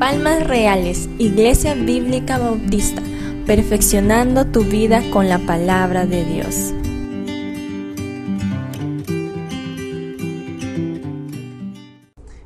[0.00, 3.02] Palmas Reales, Iglesia Bíblica Bautista,
[3.44, 6.72] perfeccionando tu vida con la palabra de Dios.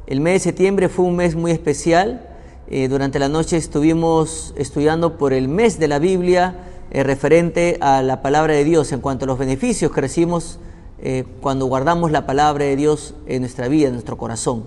[0.08, 2.28] El mes de septiembre fue un mes muy especial.
[2.66, 6.56] Eh, durante la noche estuvimos estudiando por el mes de la Biblia
[6.90, 10.58] eh, referente a la palabra de Dios en cuanto a los beneficios que recibimos
[11.02, 14.66] eh, cuando guardamos la palabra de Dios en nuestra vida, en nuestro corazón.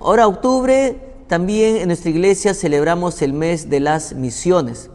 [0.00, 4.90] ahora octubre también en nuestra iglesia celebramos el mes de las misiones.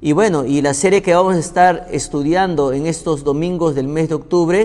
[0.00, 4.08] Y bueno, y la serie que vamos a estar estudiando en estos domingos del mes
[4.08, 4.60] de octubre,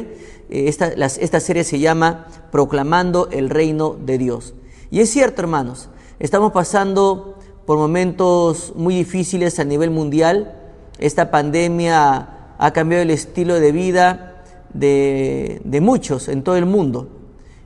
[0.50, 4.54] eh, esta, esta serie se llama Proclamando el Reino de Dios.
[4.92, 7.36] Y es cierto, hermanos, estamos pasando
[7.66, 10.56] por momentos muy difíciles a nivel mundial.
[11.00, 14.31] Esta pandemia ha cambiado el estilo de vida
[14.74, 17.08] de, de muchos en todo el mundo.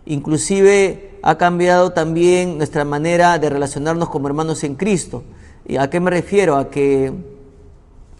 [0.05, 5.23] Inclusive ha cambiado también nuestra manera de relacionarnos como hermanos en Cristo.
[5.67, 6.55] ¿Y a qué me refiero?
[6.55, 7.11] A que,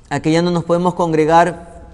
[0.09, 1.85] a ya no nos podemos congregar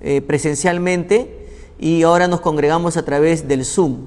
[0.00, 1.48] eh, presencialmente
[1.80, 4.06] y ahora nos congregamos a través del Zoom.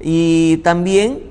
[0.00, 1.22] Y también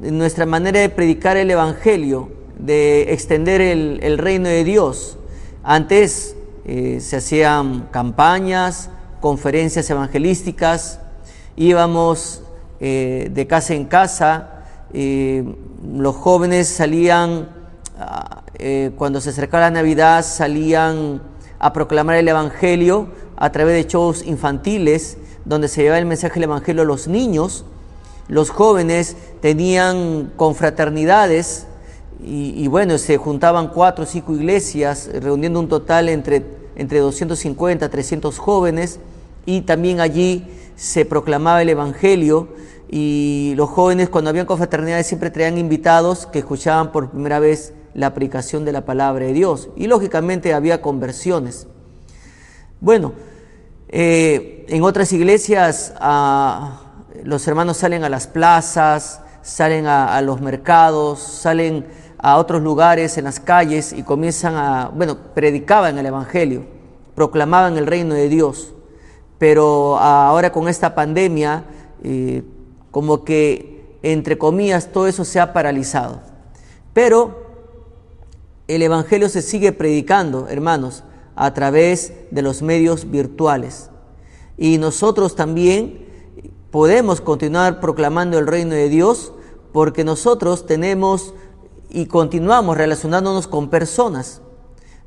[0.00, 5.16] nuestra manera de predicar el Evangelio, de extender el, reino de Dios.
[5.62, 8.90] Antes eh, se hacían campañas,
[9.26, 11.00] conferencias evangelísticas,
[11.56, 12.42] íbamos
[12.78, 14.62] eh, de casa en casa.
[14.94, 17.48] Los jóvenes salían,
[17.98, 21.20] ah, eh, cuando se acercaba la Navidad, salían
[21.58, 26.44] a proclamar el Evangelio a través de shows infantiles, donde se llevaba el mensaje del
[26.44, 27.64] Evangelio a los niños.
[28.28, 31.66] Los jóvenes tenían confraternidades
[32.24, 36.44] y, y bueno, se juntaban cuatro o cinco iglesias, reuniendo un total entre,
[36.76, 39.00] entre 250 300 jóvenes
[39.46, 40.44] y también allí
[40.76, 42.48] se proclamaba el Evangelio.
[42.88, 48.06] Y los jóvenes cuando habían confraternidades siempre traían invitados que escuchaban por primera vez la
[48.08, 49.70] aplicación de la palabra de Dios.
[49.76, 51.66] Y lógicamente había conversiones.
[52.80, 53.12] Bueno,
[53.88, 55.94] eh, en otras iglesias
[57.24, 61.86] los hermanos salen a las plazas, salen a, los mercados, salen
[62.18, 66.64] a otros lugares en las calles y comienzan a, bueno, predicaban el Evangelio,
[67.14, 68.74] proclamaban el reino de Dios,
[69.38, 71.64] pero ahora con esta pandemia,
[72.02, 72.42] eh,
[72.90, 76.20] como que, entre comillas, todo eso se ha paralizado.
[76.92, 77.46] Pero
[78.68, 81.04] el Evangelio se sigue predicando, hermanos,
[81.34, 83.90] a través de los medios virtuales.
[84.56, 86.06] Y nosotros también
[86.70, 89.32] podemos continuar proclamando el reino de Dios
[89.72, 91.34] porque nosotros tenemos
[91.90, 94.40] y continuamos relacionándonos con personas.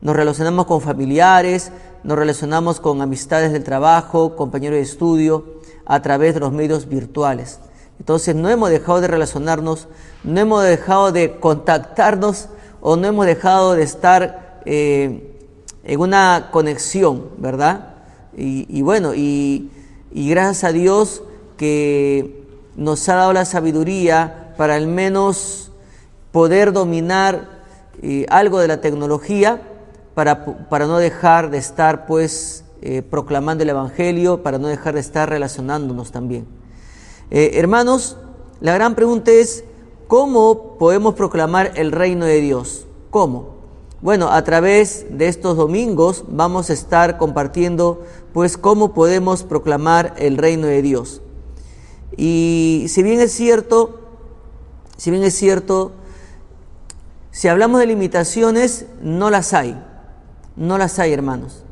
[0.01, 1.72] Nos relacionamos con familiares,
[2.04, 7.60] nos relacionamos con amistades del trabajo, compañeros de estudio, a través de los medios virtuales.
[8.00, 9.88] Entonces no hemos dejado de relacionarnos,
[10.24, 12.48] no hemos dejado de contactarnos
[12.80, 15.36] o no hemos dejado de estar eh,
[15.84, 17.96] en una conexión, ¿verdad?
[18.38, 19.70] Y, bueno, y,
[20.14, 21.24] gracias a Dios
[21.58, 22.46] que
[22.78, 25.72] nos ha dado la sabiduría para al menos
[26.31, 27.50] poder dominar
[28.02, 29.62] eh, algo de la tecnología
[30.19, 35.00] para, para, no dejar de estar pues eh, proclamando el Evangelio, para no dejar de
[35.00, 36.46] estar relacionándonos también.
[37.31, 38.18] Eh, hermanos,
[38.59, 39.63] la gran pregunta es,
[40.09, 42.85] ¿cómo podemos proclamar el reino de Dios?
[43.12, 43.59] ¿Cómo?
[44.02, 48.03] Bueno, a través de estos domingos vamos a estar compartiendo,
[48.34, 51.22] pues, cómo podemos proclamar el reino de Dios.
[52.18, 54.01] Y si bien es cierto,
[54.97, 55.94] si bien es cierto,
[57.31, 59.81] si hablamos de limitaciones, no las hay,
[60.59, 61.64] no las hay, hermanos.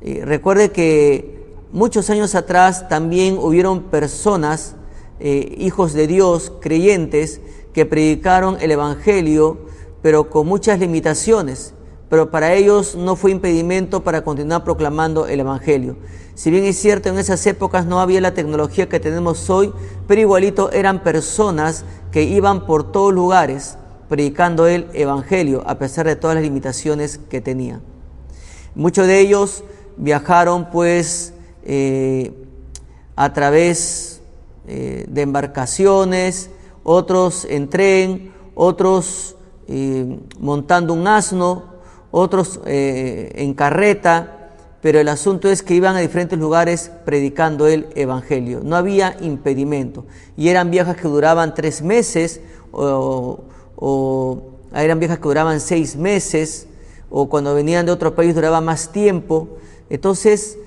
[0.00, 4.74] recuerde que muchos años atrás también hubieron personas
[5.20, 7.40] eh, hijos de Dios, creyentes,
[7.72, 9.58] que predicaron el Evangelio,
[10.02, 11.74] pero con muchas limitaciones.
[12.08, 15.96] Pero para ellos no fue impedimento para continuar proclamando el Evangelio.
[16.34, 19.72] Si bien es cierto, en esas épocas no había la tecnología que tenemos hoy,
[20.08, 23.76] pero igualito eran personas que iban por todos lugares
[24.08, 27.82] predicando el Evangelio, a pesar de todas las limitaciones que tenían.
[28.74, 29.64] Muchos de ellos
[29.98, 31.34] viajaron pues
[31.64, 32.32] eh,
[33.16, 34.22] a través
[34.66, 36.48] eh, de embarcaciones,
[36.82, 39.36] otros en tren, otros
[39.68, 41.64] eh, montando un asno,
[42.10, 48.60] otros en carreta, pero el asunto es que iban a diferentes lugares predicando el Evangelio.
[48.62, 50.04] No había impedimento.
[50.36, 52.40] Y eran viajes que duraban tres meses,
[52.70, 53.44] o,
[53.76, 54.42] o
[54.74, 56.66] eran viajes que duraban seis meses,
[57.14, 59.58] o cuando venían de otro país duraba más tiempo.
[59.90, 60.58] Entonces,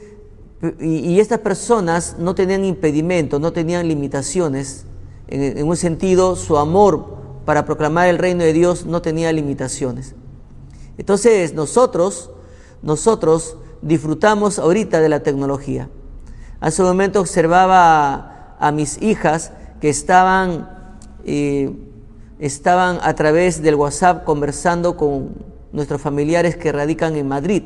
[0.79, 4.85] y, estas personas no tenían impedimento, no tenían limitaciones.
[5.27, 7.15] En, un sentido, su amor
[7.45, 10.13] para proclamar el reino de Dios no tenía limitaciones.
[10.99, 12.29] Entonces, nosotros,
[12.83, 15.89] nosotros disfrutamos ahorita de la tecnología.
[16.59, 19.51] Hace un momento observaba a, mis hijas
[19.81, 20.69] que estaban,
[21.25, 21.75] eh,
[22.37, 27.63] estaban a través del WhatsApp conversando con nuestros familiares que radican en Madrid.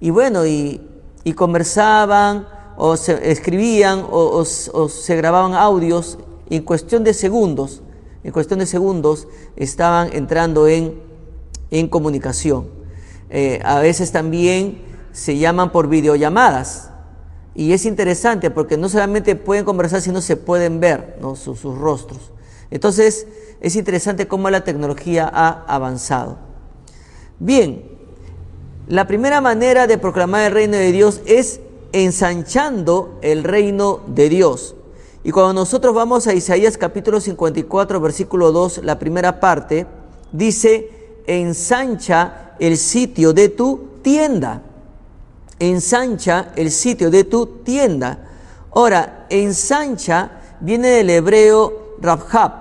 [0.00, 0.80] Y bueno, y
[1.26, 2.46] y conversaban
[2.76, 6.18] o se escribían o, se grababan audios
[6.48, 7.82] en cuestión de segundos,
[8.22, 11.02] en cuestión de segundos estaban entrando en,
[11.72, 12.68] en comunicación.
[13.28, 16.90] Eh, a veces también se llaman por videollamadas
[17.56, 22.30] y es interesante porque no solamente pueden conversar, sino se pueden ver sus, sus rostros.
[22.70, 23.26] Entonces
[23.60, 26.45] es interesante cómo la tecnología ha avanzado.
[27.38, 27.84] Bien,
[28.88, 31.60] la primera manera de proclamar el reino de Dios es
[31.92, 34.74] ensanchando el reino de Dios.
[35.22, 39.86] Y cuando nosotros vamos a Isaías capítulo 54, versículo 2, la primera parte,
[40.32, 40.88] dice,
[41.26, 44.62] ensancha el sitio de tu tienda.
[45.58, 48.18] Ensancha el sitio de tu tienda.
[48.72, 50.30] Ahora, ensancha
[50.60, 52.52] viene del hebreo rabhab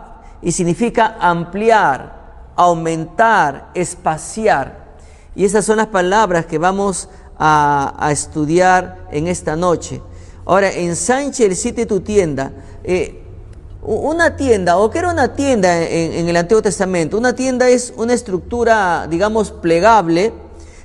[0.42, 2.25] y significa ampliar,
[2.56, 4.98] aumentar, espaciar.
[5.36, 10.02] Y esas son las palabras que vamos a, estudiar en esta noche.
[10.46, 12.52] Ahora, ensanche el sitio de tu tienda.
[12.84, 13.22] Eh,
[13.82, 17.94] una tienda, o que era una tienda en, en, el Antiguo Testamento, una tienda es
[17.98, 20.34] una estructura, digamos, plegable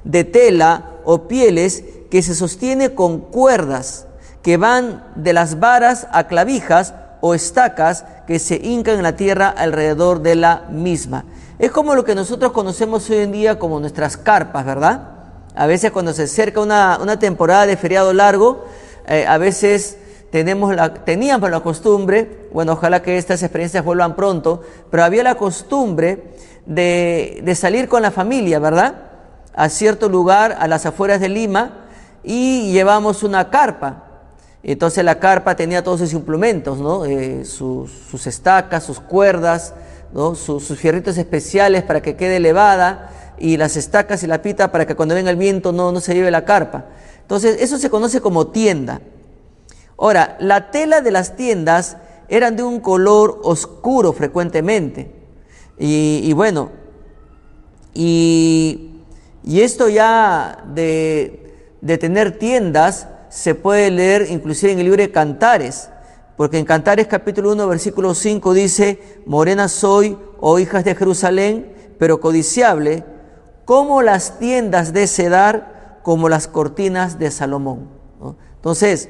[0.05, 4.07] de tela o pieles que se sostiene con cuerdas
[4.43, 9.49] que van de las varas a clavijas o estacas que se hincan en la tierra
[9.49, 11.25] alrededor de la misma.
[11.61, 15.11] Es como lo que nosotros conocemos hoy en día como nuestras carpas, ¿verdad?
[15.55, 18.65] A veces cuando se acerca una, temporada de feriado largo,
[19.07, 19.99] eh, a veces
[20.31, 25.35] tenemos la, teníamos la costumbre, bueno, ojalá que estas experiencias vuelvan pronto, pero había la
[25.35, 26.33] costumbre
[26.65, 28.95] de, de salir con la familia, ¿verdad?
[29.53, 31.89] A cierto lugar, a las afueras de Lima,
[32.25, 34.05] y llevamos una carpa.
[34.63, 37.05] Entonces la carpa tenía todos sus implementos, ¿no?
[37.05, 39.75] Eh, sus, estacas, sus cuerdas,
[40.15, 44.95] sus, fierritos especiales para que quede elevada y las estacas y la pita para que
[44.95, 46.87] cuando venga el viento no, no se lleve la carpa.
[47.23, 49.01] Entonces, eso se conoce como tienda.
[49.97, 51.97] Ahora, la tela de las tiendas
[52.29, 55.13] eran de un color oscuro frecuentemente.
[55.79, 56.71] Y, bueno,
[57.95, 58.91] y,
[59.45, 65.89] esto ya de, de, tener tiendas se puede leer inclusive en el libro de Cantares.
[66.37, 72.21] Porque en Cantares capítulo 1, versículo 5 dice, Morena soy, oh hijas de Jerusalén, pero
[72.21, 73.05] codiciable,
[73.65, 77.89] como las tiendas de Cedar, como las cortinas de Salomón.
[78.57, 79.09] Entonces,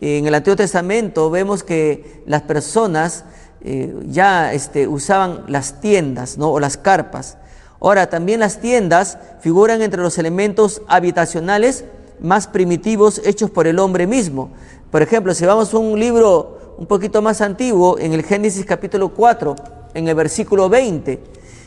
[0.00, 3.24] en el Antiguo Testamento vemos que las personas
[3.62, 6.50] eh, ya este, usaban las tiendas ¿no?
[6.50, 7.36] o las carpas.
[7.80, 11.84] Ahora, también las tiendas figuran entre los elementos habitacionales
[12.20, 14.50] más primitivos hechos por el hombre mismo.
[14.90, 19.10] Por ejemplo, si vamos a un libro un poquito más antiguo, en el Génesis capítulo
[19.10, 19.54] 4,
[19.92, 21.22] en el versículo 20,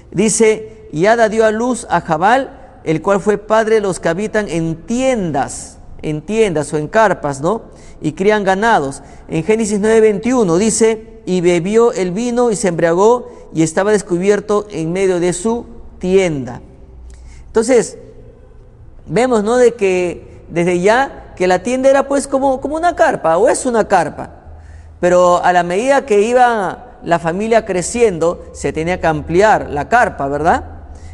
[0.09, 4.09] dice, y Ada dio a luz a Jabal, el cual fue padre de los que
[4.09, 7.61] habitan en tiendas, en tiendas o en carpas, ¿no?
[8.01, 9.03] Y crían ganados.
[9.27, 14.91] En Génesis 9:21 dice, y bebió el vino y se embriagó y estaba descubierto en
[14.91, 15.65] medio de su
[15.99, 16.59] tienda.
[17.45, 17.99] Entonces,
[19.05, 19.57] vemos, ¿no?
[19.57, 23.67] De que desde ya que la tienda era pues como, como una carpa o es
[23.67, 24.42] una carpa.
[25.03, 30.29] Pero a la medida que iba la familia creciendo, se tenía que ampliar la carpa,
[30.29, 30.63] ¿verdad?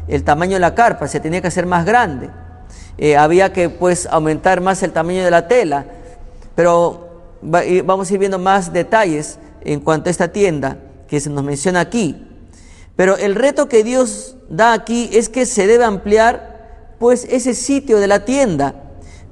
[0.06, 2.30] El tamaño de la carpa se tenía que hacer más grande.
[2.98, 5.86] Eh, había que pues aumentar más el tamaño de la tela.
[6.54, 7.08] Pero
[7.42, 10.76] vamos a ir viendo más detalles en cuanto a esta tienda
[11.08, 12.28] que se nos menciona aquí.
[12.94, 17.98] Pero el reto que Dios da aquí es que se debe ampliar pues ese sitio
[17.98, 18.72] de la tienda.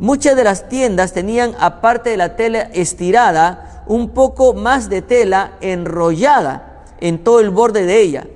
[0.01, 5.53] Muchas de las tiendas tenían, aparte de la tela estirada, un poco más de tela
[5.61, 8.27] enrollada en todo el borde de ella.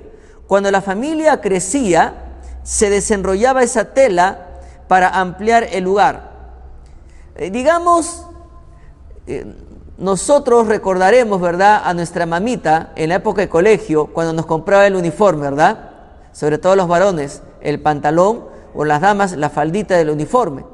[0.47, 4.47] Cuando la familia crecía, se desenrollaba esa tela
[4.87, 6.31] para ampliar el lugar.
[7.35, 8.25] Eh, digamos,
[9.27, 9.55] eh,
[9.97, 14.95] nosotros recordaremos, ¿verdad?, a nuestra mamita en la época de colegio, cuando nos compraba el
[14.95, 15.91] uniforme, ¿verdad?
[16.31, 18.45] Sobre todo los varones, el pantalón
[18.75, 20.65] o las damas, la faldita del uniforme.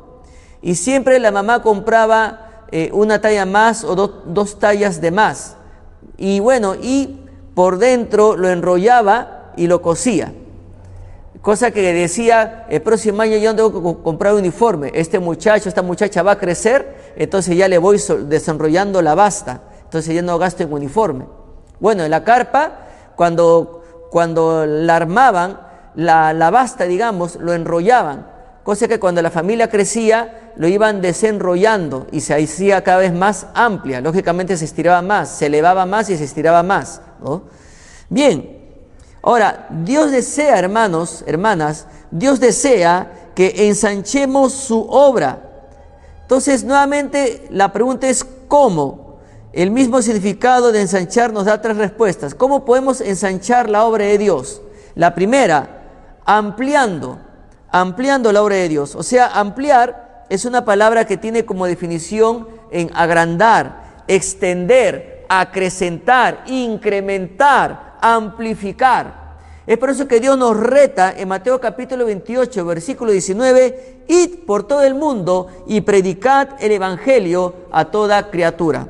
[0.62, 5.56] Y siempre la mamá compraba eh, una talla más o dos tallas de más.
[6.18, 10.34] Y bueno, y por dentro lo enrollaba y lo cosía.
[11.42, 14.92] Cosa que decía, el próximo año yo tengo que comprar un uniforme.
[14.94, 19.62] Este muchacho, esta muchacha va a crecer, entonces ya le voy desenrollando la basta.
[19.84, 21.26] Entonces ya no gasto en uniforme.
[21.80, 25.62] Bueno, en la carpa, cuando, cuando la armaban,
[25.96, 28.28] la, la basta, digamos, lo enrollaban.
[28.70, 33.48] Cosa que cuando la familia crecía, lo iban desenrollando y se hacía cada vez más
[33.56, 34.00] amplia.
[34.00, 37.02] Lógicamente se estiraba más, se elevaba más y se estiraba más.
[38.10, 38.58] Bien,
[39.24, 45.42] Ahora, Dios desea, hermanos, hermanas, Dios desea que ensanchemos su obra.
[46.22, 49.18] Entonces, nuevamente, la pregunta es ¿cómo?
[49.52, 52.36] El mismo significado de ensanchar nos da tres respuestas.
[52.36, 54.62] ¿Cómo podemos ensanchar la obra de Dios?
[54.94, 57.18] La primera, ampliando,
[57.72, 58.96] ampliando la obra de Dios.
[58.96, 67.98] O sea, ampliar es una palabra que tiene como definición en agrandar, extender, acrecentar, incrementar,
[68.02, 69.20] amplificar.
[69.70, 74.68] Es por eso que Dios nos reta en Mateo capítulo 28, versículo 19, id por
[74.68, 78.88] todo el mundo y predicad el Evangelio a toda criatura.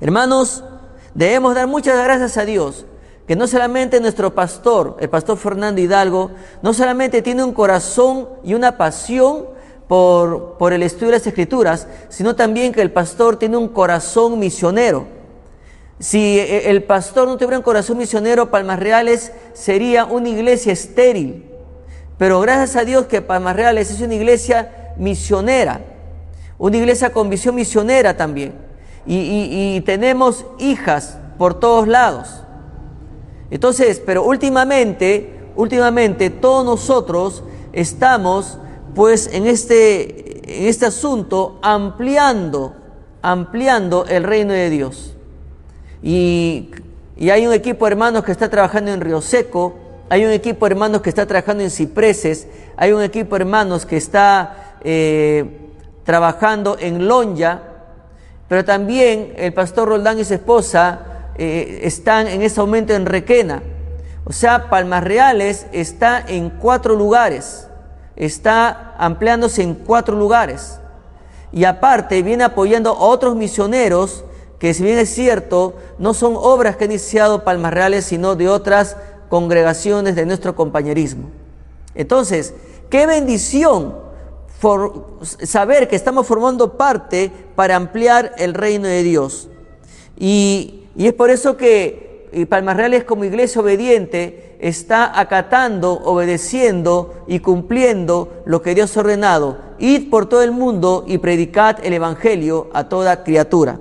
[0.00, 0.64] Hermanos,
[1.12, 2.86] debemos dar muchas gracias a Dios,
[3.28, 6.30] que no solamente nuestro pastor, el pastor Fernando Hidalgo,
[6.62, 9.44] no solamente tiene un corazón y una pasión
[9.86, 14.38] por, por el estudio de las escrituras, sino también que el pastor tiene un corazón
[14.38, 15.06] misionero.
[15.98, 21.44] Si eh, el pastor no tuviera un corazón misionero, Palmas Reales sería una iglesia estéril.
[22.16, 25.82] Pero gracias a Dios que Palmas Reales es una iglesia misionera,
[26.56, 28.54] una iglesia con visión misionera también.
[29.04, 32.44] Y tenemos hijas por todos lados.
[33.50, 38.58] Entonces, pero últimamente, últimamente todos nosotros estamos
[38.94, 42.74] pues en este, en este asunto ampliando,
[43.22, 45.14] ampliando el reino de Dios.
[46.02, 46.70] Y,
[47.20, 49.74] hay un equipo de hermanos que está trabajando en Río Seco,
[50.08, 53.84] hay un equipo de hermanos que está trabajando en Cipreses, hay un equipo de hermanos
[53.84, 55.44] que está eh,
[56.04, 57.60] trabajando en Lonja,
[58.48, 63.62] pero también el pastor Roldán y su esposa eh, están en ese momento en Requena.
[64.24, 67.66] O sea, Palmas Reales está en cuatro lugares,
[68.16, 70.78] está ampliándose en cuatro lugares.
[71.50, 74.24] Y aparte viene apoyando a otros misioneros
[74.58, 78.48] que si bien es cierto, no son obras que ha iniciado Palmas Reales, sino de
[78.48, 78.96] otras
[79.28, 81.30] congregaciones de nuestro compañerismo.
[81.94, 82.54] Entonces,
[82.90, 83.94] qué bendición
[85.44, 89.48] saber que estamos formando parte para ampliar el reino de Dios.
[90.16, 97.38] Y, y es por eso que Palmas Reales como iglesia obediente está acatando, obedeciendo y
[97.38, 99.58] cumpliendo lo que Dios ha ordenado.
[99.78, 103.78] Id por todo el mundo y predicad el Evangelio a toda criatura.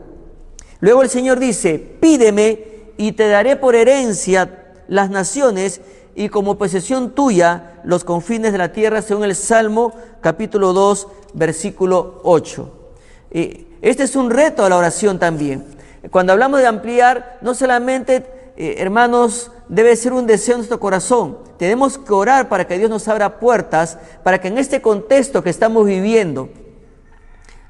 [0.79, 2.59] Luego el Señor dice, pídeme
[2.97, 5.81] y te daré por herencia las naciones
[6.13, 12.21] y como posesión tuya los confines de la tierra, según el Salmo capítulo 2, versículo
[12.23, 12.71] 8.
[13.31, 15.76] Este es un reto a la oración también.
[16.11, 21.39] Cuando hablamos de ampliar, no solamente, eh, hermanos, debe ser un deseo en nuestro corazón.
[21.57, 25.49] Tenemos que orar para que Dios nos abra puertas, para que en este contexto que
[25.49, 26.49] estamos viviendo,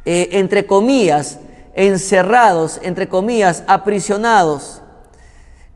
[0.05, 1.39] eh, entre comillas,
[1.73, 4.81] encerrados, entre comillas, aprisionados,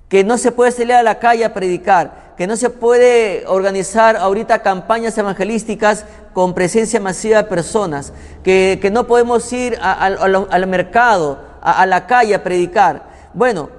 [0.09, 4.17] que no se puede salir a la calle a predicar, que no se puede organizar
[4.17, 8.11] ahorita campañas evangelísticas con presencia masiva de personas,
[8.43, 13.09] que, no podemos ir al mercado, a, la calle a predicar.
[13.33, 13.69] Bueno,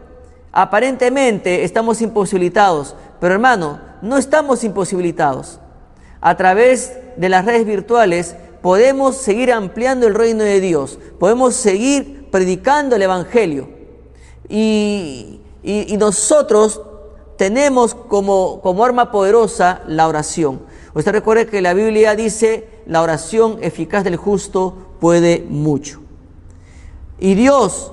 [0.53, 5.59] aparentemente estamos imposibilitados, pero hermano, no estamos imposibilitados.
[6.21, 12.29] A través de las redes virtuales podemos seguir ampliando el reino de Dios, podemos seguir
[12.31, 13.69] predicando el Evangelio.
[14.49, 15.39] Y,
[15.99, 16.83] nosotros
[17.37, 20.63] tenemos como, como arma poderosa la oración.
[20.95, 26.02] Usted recuerde que la Biblia dice, la oración eficaz del justo puede mucho.
[27.23, 27.93] Y Dios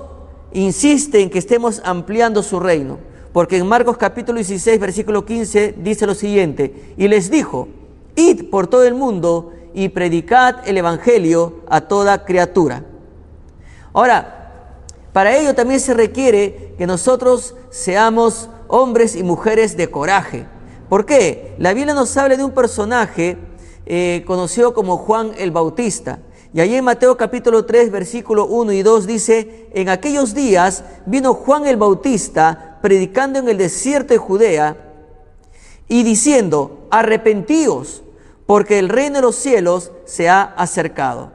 [0.52, 2.98] insiste en que estemos ampliando su reino,
[3.32, 7.68] porque en Marcos capítulo 16, versículo 15 dice lo siguiente, y les dijo,
[8.16, 12.84] id por todo el mundo y predicad el Evangelio a toda criatura.
[13.92, 14.74] Ahora,
[15.12, 20.48] para ello también se requiere que nosotros seamos hombres y mujeres de coraje.
[20.88, 21.54] ¿Por qué?
[21.58, 23.38] La Biblia nos habla de un personaje
[23.86, 26.18] eh, conocido como Juan el Bautista.
[26.52, 31.34] Y allí en Mateo capítulo 3, versículo 1 y 2 dice, en aquellos días vino
[31.34, 34.76] Juan el Bautista predicando en el desierto de Judea
[35.86, 38.02] y diciendo, arrepentíos
[38.46, 41.30] porque el reino de los cielos se ha acercado.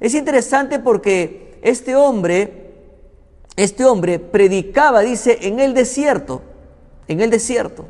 [0.00, 2.72] Es interesante porque este hombre,
[3.56, 6.40] este hombre predicaba, dice, en el desierto,
[7.06, 7.84] en el desierto.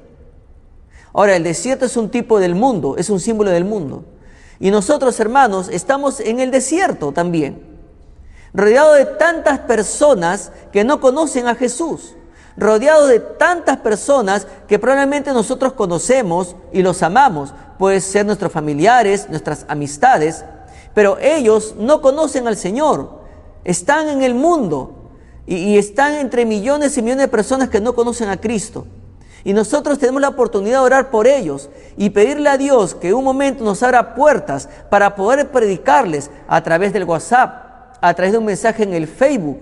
[1.12, 4.04] Ahora, el desierto es un tipo del mundo, es un símbolo del mundo.
[4.60, 7.62] Y nosotros, hermanos, estamos en el desierto también,
[8.52, 12.14] rodeado de tantas personas que no conocen a Jesús,
[12.56, 19.28] rodeado de tantas personas que probablemente nosotros conocemos y los amamos, puede ser nuestros familiares,
[19.28, 20.44] nuestras amistades,
[20.94, 23.22] pero ellos no conocen al Señor,
[23.64, 25.10] están en el mundo
[25.46, 28.86] y están entre millones y millones de personas que no conocen a Cristo.
[29.44, 33.22] Y nosotros tenemos la oportunidad de orar por ellos y pedirle a Dios que un
[33.22, 38.46] momento nos abra puertas para poder predicarles a través del WhatsApp, a través de un
[38.46, 39.60] mensaje en el Facebook.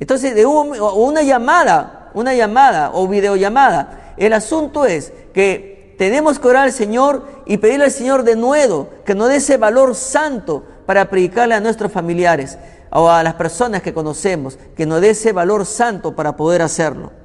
[0.00, 4.14] Entonces, de una llamada, una llamada o videollamada.
[4.16, 8.88] El asunto es que tenemos que orar al Señor y pedirle al Señor de nuevo
[9.04, 12.58] que nos dé ese valor santo para predicarle a nuestros familiares
[12.90, 17.23] o a las personas que conocemos, que nos dé ese valor santo para poder hacerlo.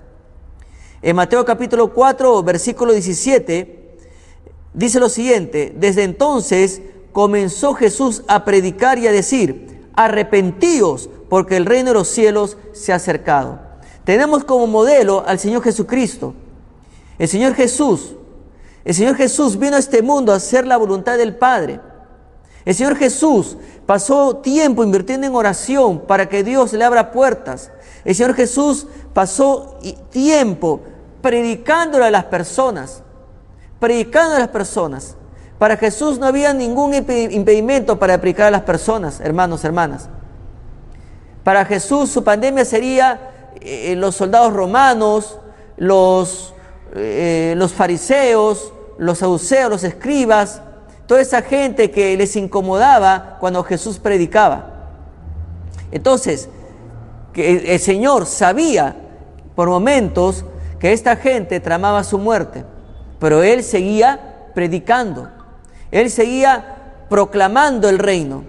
[1.01, 3.95] En Mateo capítulo 4, versículo 17,
[4.73, 6.81] dice lo siguiente, desde entonces
[7.13, 12.91] comenzó Jesús a predicar y a decir, arrepentíos porque el reino de los cielos se
[12.91, 13.61] ha acercado.
[14.03, 16.33] Tenemos como modelo al Señor Jesucristo.
[17.17, 18.15] El Señor Jesús,
[18.83, 21.79] el Señor Jesús vino a este mundo a hacer la voluntad del Padre.
[22.65, 27.71] El Señor Jesús pasó tiempo invirtiendo en oración para que Dios le abra puertas.
[28.05, 29.79] El Señor Jesús pasó
[30.09, 30.81] tiempo
[31.21, 33.03] predicándole a las personas,
[33.79, 35.15] predicando a las personas.
[35.57, 40.07] Para Jesús no había ningún impedimento para predicar a las personas, hermanos, hermanas.
[41.43, 45.37] Para Jesús su pandemia sería eh, los soldados romanos,
[45.75, 46.53] los,
[46.95, 50.61] eh, los fariseos, los saduceos, los escribas,
[51.07, 54.75] toda esa gente que les incomodaba cuando Jesús predicaba.
[55.91, 56.49] Entonces,
[57.39, 58.95] el Señor sabía
[59.55, 60.45] por momentos
[60.79, 62.63] que esta gente tramaba su muerte,
[63.19, 65.29] pero él seguía predicando,
[65.91, 68.43] él seguía proclamando el reino,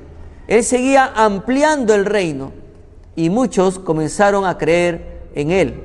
[0.46, 2.52] él seguía ampliando el reino
[3.16, 5.84] y muchos comenzaron a creer en él.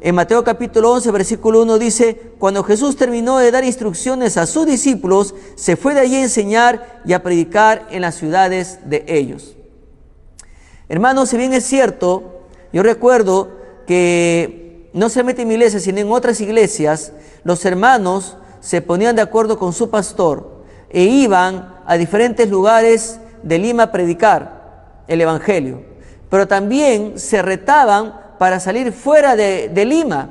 [0.00, 4.66] En Mateo capítulo 11, versículo 1 dice, cuando Jesús terminó de dar instrucciones a sus
[4.66, 9.54] discípulos, se fue de allí a enseñar y a predicar en las ciudades de ellos.
[10.92, 13.48] Hermanos, si bien es cierto, yo recuerdo
[13.86, 19.22] que no solamente en mi iglesia, sino en otras iglesias, los hermanos se ponían de
[19.22, 25.82] acuerdo con su pastor e iban a diferentes lugares de Lima a predicar el Evangelio.
[26.28, 30.28] Pero también se retaban para salir fuera de, de Lima.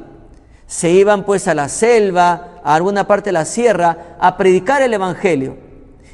[0.68, 4.94] Se iban pues a la selva, a alguna parte de la sierra, a predicar el
[4.94, 5.58] Evangelio.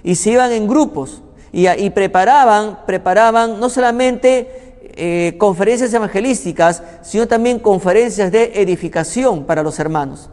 [0.03, 1.21] Y se iban en grupos
[1.59, 9.79] y, preparaban, preparaban no solamente eh, conferencias evangelísticas, sino también conferencias de edificación para los
[9.79, 10.29] hermanos.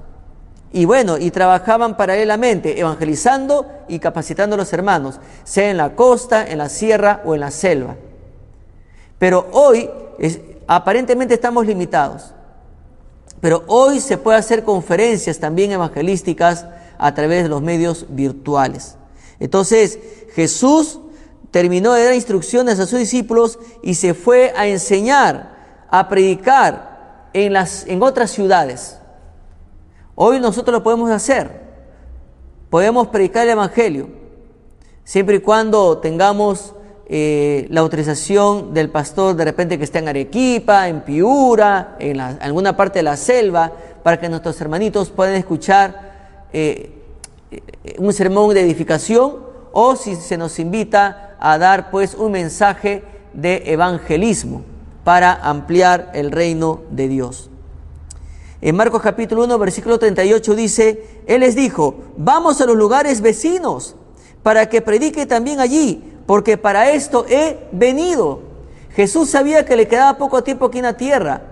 [0.71, 6.47] Y bueno, y trabajaban paralelamente, evangelizando y capacitando a los hermanos, sea en la costa,
[6.47, 7.97] en la sierra o en la selva.
[9.19, 9.89] Pero hoy
[10.67, 12.35] aparentemente estamos limitados.
[13.41, 16.67] Pero hoy se puede hacer conferencias también evangelísticas
[16.99, 18.97] a través de los medios virtuales.
[19.41, 19.99] Entonces,
[20.35, 21.01] Jesús
[21.55, 25.55] terminó de dar instrucciones a sus discípulos y se fue a enseñar,
[25.89, 28.99] a predicar en, las, en otras ciudades.
[30.17, 31.61] Hoy nosotros lo podemos hacer.
[32.71, 34.09] Podemos predicar el Evangelio,
[35.05, 36.75] siempre y cuando tengamos
[37.07, 42.77] eh, la autorización del pastor de repente que esté en Arequipa, en Piura, en, alguna
[42.77, 43.71] parte de la selva,
[44.03, 46.91] para que nuestros hermanitos puedan escuchar eh,
[47.53, 49.37] eh, un sermón de edificación
[49.71, 53.05] o si se nos invita a dar pues un mensaje
[53.35, 54.63] de evangelismo
[55.05, 57.51] para ampliar el reino de Dios.
[58.63, 63.95] En Marcos capítulo 1, versículo 38 dice, Él les dijo, vamos a los lugares vecinos
[64.43, 68.41] para que predique también allí, porque para esto he venido.
[68.97, 71.43] Jesús sabía que le quedaba poco tiempo aquí en la tierra.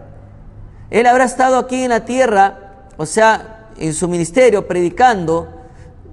[0.88, 5.48] Él habrá estado aquí en la tierra, o sea, en su ministerio predicando,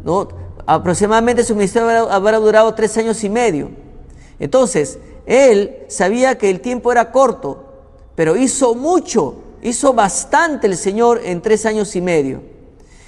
[0.04, 0.39] ¿no?
[0.76, 3.72] Aproximadamente su ministerio habrá durado tres años y medio.
[4.40, 7.66] Entonces, él sabía que el tiempo era corto,
[8.16, 12.42] pero hizo mucho, hizo bastante el Señor en tres años y medio.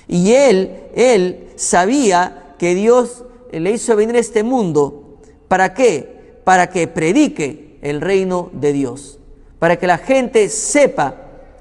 [0.07, 5.19] Y él, él sabía que Dios le hizo venir a este mundo.
[5.47, 6.39] ¿Para qué?
[6.43, 9.19] Para que predique el reino de Dios.
[9.59, 11.15] Para que la gente sepa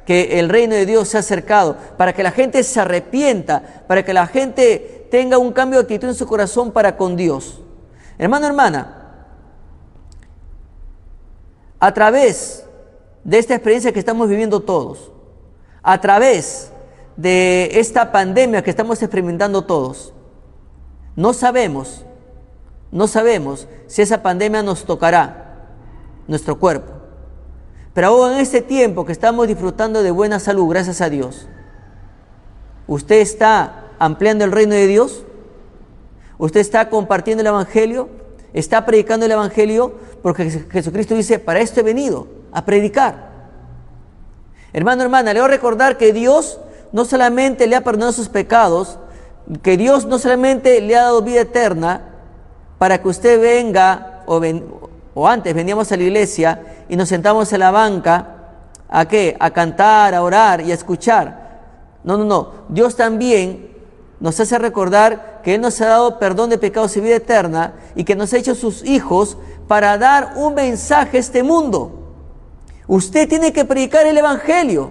[0.07, 1.77] que el reino de Dios se ha acercado.
[1.99, 3.85] Para que la gente se arrepienta.
[3.87, 7.61] Para que la gente tenga un cambio de actitud en su corazón para con Dios.
[8.19, 9.01] Hermano, hermana,
[11.79, 12.65] a través
[13.25, 15.11] de esta experiencia que estamos viviendo todos,
[15.83, 16.71] a través
[17.17, 20.15] de esta pandemia que estamos experimentando todos.
[21.17, 22.05] No sabemos,
[22.93, 25.67] no sabemos si esa pandemia nos tocará
[26.27, 26.93] nuestro cuerpo.
[27.93, 31.49] Pero aún en este tiempo que estamos disfrutando de buena salud, gracias a Dios,
[32.87, 35.23] ¿usted está ampliando el reino de Dios?
[36.39, 38.09] ¿Usted está compartiendo el Evangelio?
[38.53, 39.95] ¿Está predicando el Evangelio?
[40.23, 43.31] Porque Jesucristo dice, para esto he venido, a predicar.
[44.73, 46.59] Hermano, hermana, le voy a recordar que Dios
[46.93, 48.99] no solamente le ha perdonado sus pecados,
[49.63, 52.01] que Dios no solamente le ha dado vida eterna
[52.79, 54.41] para que usted venga, o,
[55.15, 58.27] o antes veníamos a la iglesia y nos sentamos en la banca,
[58.89, 59.37] ¿a qué?
[59.39, 61.51] A cantar, a orar y a escuchar.
[62.03, 62.53] No, no, no.
[62.71, 63.70] Dios también
[64.21, 68.05] nos hace recordar que Él nos ha dado perdón de pecados y vida eterna y
[68.05, 72.13] que nos ha hecho sus hijos para dar un mensaje a este mundo.
[72.87, 74.91] Usted tiene que predicar el Evangelio.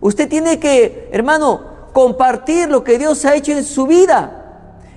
[0.00, 4.34] Usted tiene que, hermano, compartir lo que Dios ha hecho en su vida.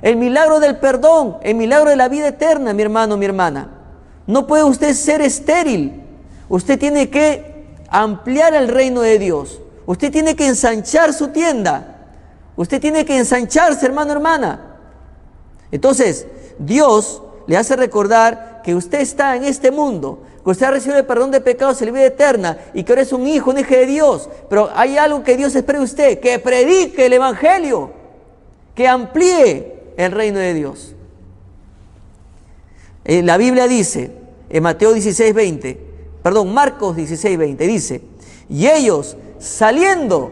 [0.01, 3.69] El milagro del perdón, el milagro de la vida eterna, mi hermano, mi hermana.
[4.27, 6.03] No puede usted ser estéril.
[6.47, 9.59] Usted tiene que ampliar el reino de Dios.
[9.85, 12.00] Usted tiene que ensanchar su tienda.
[12.55, 14.77] Usted tiene que ensancharse, hermano, hermana.
[15.71, 16.27] Entonces,
[16.59, 21.05] Dios le hace recordar que usted está en este mundo, que usted ha recibido el
[21.05, 23.73] perdón de pecados y la vida eterna y que ahora es un hijo, un hijo
[23.73, 24.29] de Dios.
[24.49, 27.91] Pero hay algo que Dios espera de usted, que predique el Evangelio,
[28.75, 30.95] que amplíe el reino de Dios.
[33.03, 34.11] Eh, la Biblia dice,
[34.49, 35.79] en Mateo 16, 20,
[36.21, 38.01] perdón, Marcos 16, 20, dice,
[38.49, 40.31] y ellos saliendo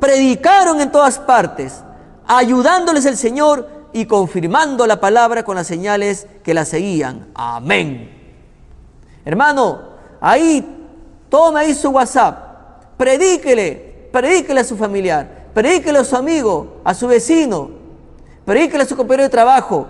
[0.00, 1.82] predicaron en todas partes,
[2.26, 7.28] ayudándoles el Señor y confirmando la palabra con las señales que la seguían.
[7.34, 8.10] Amén.
[9.24, 9.80] Hermano,
[10.20, 10.64] ahí
[11.28, 17.06] toma ahí su WhatsApp, predíquele, predíquele a su familiar, predíquele a su amigo, a su
[17.06, 17.70] vecino,
[18.44, 19.86] predíquele a su compañero de trabajo,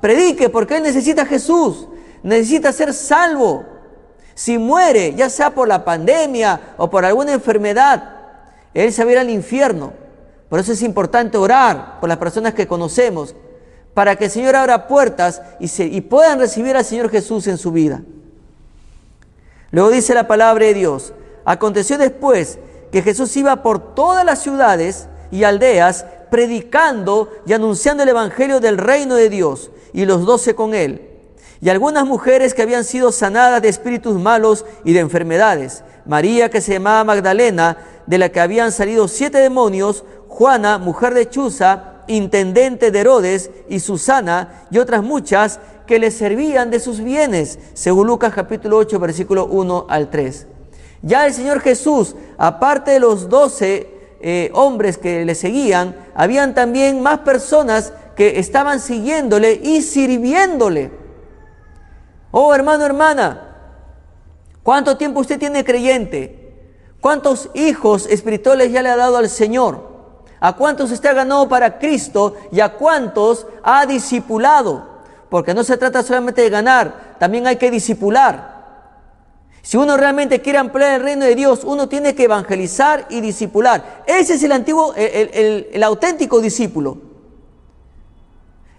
[0.00, 1.88] predique porque él necesita a Jesús,
[2.22, 3.64] necesita ser salvo.
[4.34, 8.17] Si muere, ya sea por la pandemia o por alguna enfermedad,
[8.74, 9.92] él se ir al infierno.
[10.48, 13.34] Por eso es importante orar por las personas que conocemos,
[13.94, 17.72] para que el Señor abra puertas y, y puedan recibir al Señor Jesús en su
[17.72, 18.02] vida.
[19.70, 21.12] Luego dice la palabra de Dios,
[21.44, 22.58] aconteció después
[22.90, 28.78] que Jesús iba por todas las ciudades y aldeas predicando y anunciando el Evangelio del
[28.78, 31.08] reino de Dios y los doce con él.
[31.60, 35.82] Y algunas mujeres que habían sido sanadas de espíritus malos y de enfermedades.
[36.08, 41.28] María que se llamaba Magdalena, de la que habían salido siete demonios, Juana, mujer de
[41.28, 47.58] Chuza, intendente de Herodes, y Susana, y otras muchas que le servían de sus bienes,
[47.74, 50.46] según Lucas capítulo 8, versículo 1 al 3.
[51.02, 57.02] Ya el Señor Jesús, aparte de los doce eh, hombres que le seguían, habían también
[57.02, 60.90] más personas que estaban siguiéndole y sirviéndole.
[62.30, 63.47] Oh hermano, hermana,
[64.62, 66.48] ¿cuánto tiempo usted tiene creyente?
[67.00, 69.88] ¿Cuántos hijos espirituales ya le ha dado al Señor?
[70.40, 74.98] ¿A cuántos usted ha ganado para Cristo y a cuántos ha discipulado?
[75.30, 78.58] Porque no se trata solamente de ganar, también hay que discipular.
[79.62, 84.04] Si uno realmente quiere ampliar el reino de Dios, uno tiene que evangelizar y discipular.
[84.06, 86.98] Ese es el antiguo, el, el auténtico discípulo.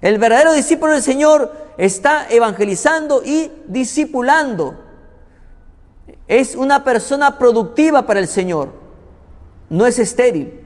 [0.02, 4.89] El verdadero discípulo del Señor está evangelizando y discipulando
[6.28, 8.70] es una persona productiva para el Señor,
[9.70, 10.60] no es estéril.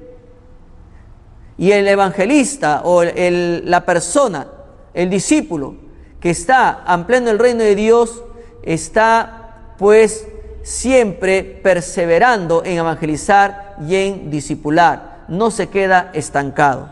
[1.57, 4.47] Y el evangelista o la persona,
[4.93, 5.75] el discípulo
[6.19, 8.23] que está ampliando el reino de Dios,
[8.63, 10.27] está pues
[10.63, 16.89] siempre perseverando en evangelizar y en discipular, no se queda estancado.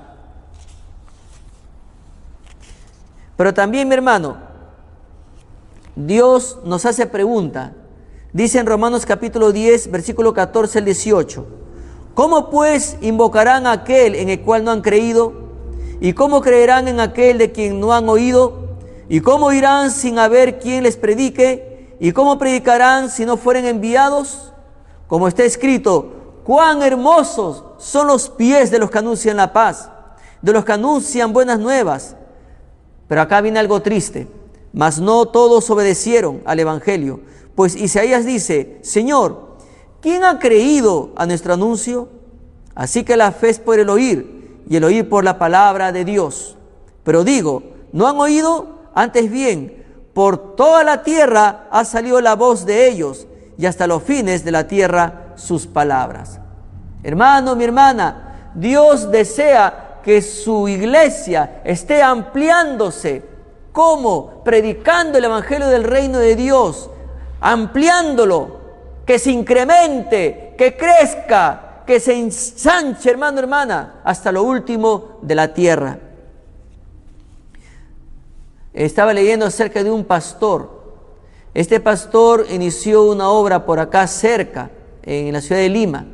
[3.37, 4.37] Pero también, mi hermano,
[5.95, 7.73] Dios nos hace pregunta,
[8.33, 11.45] Dice en Romanos capítulo 10, versículo 14 al 18.
[12.13, 15.33] ¿Cómo pues invocarán a aquel en el cual no han creído?
[15.99, 18.77] ¿Y cómo creerán en aquel de quien no han oído?
[19.09, 21.97] ¿Y cómo irán sin haber quien les predique?
[21.99, 24.53] ¿Y cómo predicarán si no fueren enviados?
[25.07, 29.89] Como está escrito, cuán hermosos son los pies de los que anuncian la paz,
[30.41, 32.15] de los que anuncian buenas nuevas.
[33.09, 34.29] Pero acá viene algo triste,
[34.71, 37.19] mas no todos obedecieron al Evangelio.
[37.55, 39.57] Pues Isaías dice, Señor,
[40.01, 42.09] ¿quién ha creído a nuestro anuncio?
[42.75, 46.05] Así que la fe es por el oír y el oír por la palabra de
[46.05, 46.57] Dios.
[47.03, 48.79] Pero digo, ¿no han oído?
[48.93, 54.03] Antes bien, por toda la tierra ha salido la voz de ellos y hasta los
[54.03, 56.39] fines de la tierra sus palabras.
[57.03, 63.23] Hermano, mi hermana, Dios desea que su iglesia esté ampliándose.
[63.71, 64.41] ¿Cómo?
[64.43, 66.89] Predicando el Evangelio del Reino de Dios,
[67.41, 68.61] ampliándolo,
[69.05, 75.53] que se incremente, que crezca, que se ensanche, hermano, hermana, hasta lo último de la
[75.53, 75.99] tierra.
[78.73, 80.79] Estaba leyendo acerca de un pastor.
[81.53, 84.71] Este pastor inició una obra por acá cerca,
[85.03, 86.05] en la ciudad de Lima.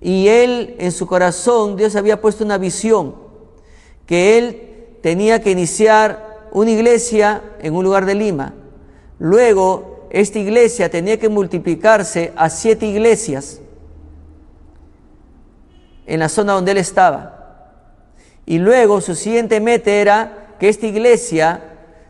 [0.00, 3.14] Y él, en su corazón, Dios había puesto una visión,
[4.04, 8.54] que él tenía que iniciar una iglesia en un lugar de Lima.
[9.18, 13.60] Luego, esta iglesia tenía que multiplicarse a siete iglesias
[16.06, 17.32] en la zona donde él estaba.
[18.46, 21.60] Y luego su siguiente meta era que esta iglesia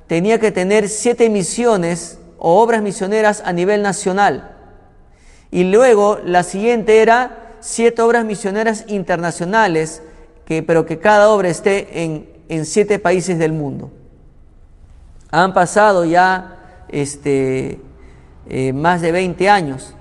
[0.07, 4.57] tenía que tener siete misiones o obras misioneras a nivel nacional.
[5.51, 10.03] Y luego la siguiente era siete obras misioneras internacionales,
[10.45, 13.91] que, pero que cada obra esté en, en siete países del mundo.
[15.31, 17.81] Han pasado ya este,
[18.49, 19.95] eh, más de 20 años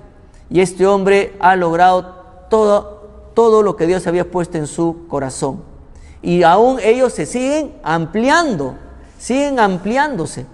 [0.48, 5.62] y este hombre ha logrado todo, todo lo que Dios había puesto en su corazón.
[6.22, 8.76] Y aún ellos se siguen ampliando,
[9.18, 10.46] siguen ampliándose.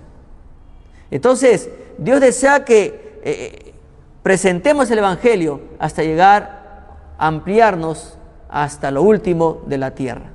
[1.10, 3.74] Entonces, Dios desea que eh, eh,
[4.22, 6.86] presentemos el Evangelio hasta llegar
[7.18, 8.16] a ampliarnos
[8.48, 10.30] hasta lo último de la tierra.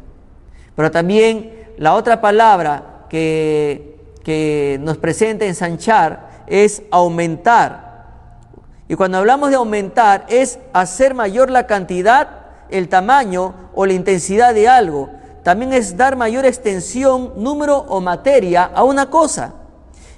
[0.75, 7.88] Pero también la otra palabra que, que nos presenta ensanchar es aumentar.
[8.88, 12.29] Y cuando hablamos de aumentar es hacer mayor la cantidad,
[12.69, 15.10] el tamaño o la intensidad de algo.
[15.43, 19.53] También es dar mayor extensión, número o materia a una cosa.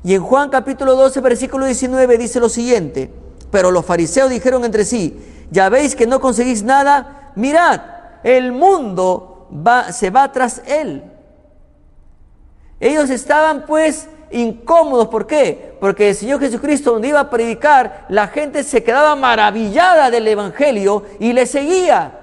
[0.04, 3.12] Y en Juan capítulo 12, versículo 19 dice lo siguiente,
[3.52, 5.20] pero los fariseos dijeron entre sí,
[5.52, 7.82] ya veis que no conseguís nada, mirad,
[8.24, 11.04] el mundo va, se va tras él.
[12.80, 15.76] Ellos estaban pues incómodos, ¿por qué?
[15.80, 21.04] Porque el Señor Jesucristo donde iba a predicar, la gente se quedaba maravillada del Evangelio
[21.20, 22.20] y le seguía.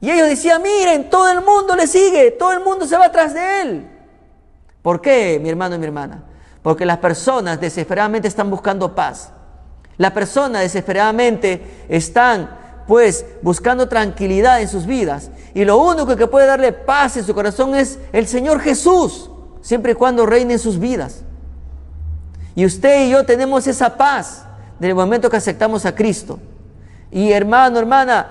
[0.00, 3.34] Y ellos decían, miren, todo el mundo le sigue, todo el mundo se va tras
[3.34, 3.90] de él.
[4.82, 6.24] ¿Por qué, mi hermano y mi hermana?
[6.62, 9.32] Porque las personas desesperadamente están buscando paz.
[9.96, 15.30] Las personas desesperadamente están pues buscando tranquilidad en sus vidas.
[15.52, 19.30] Y lo único que puede darle paz en su corazón es el Señor Jesús,
[19.68, 21.20] siempre y cuando reine en sus vidas.
[22.54, 24.46] Y usted y yo tenemos esa paz
[24.78, 26.40] del momento que aceptamos a Cristo.
[27.10, 28.28] Y hermano, hermana,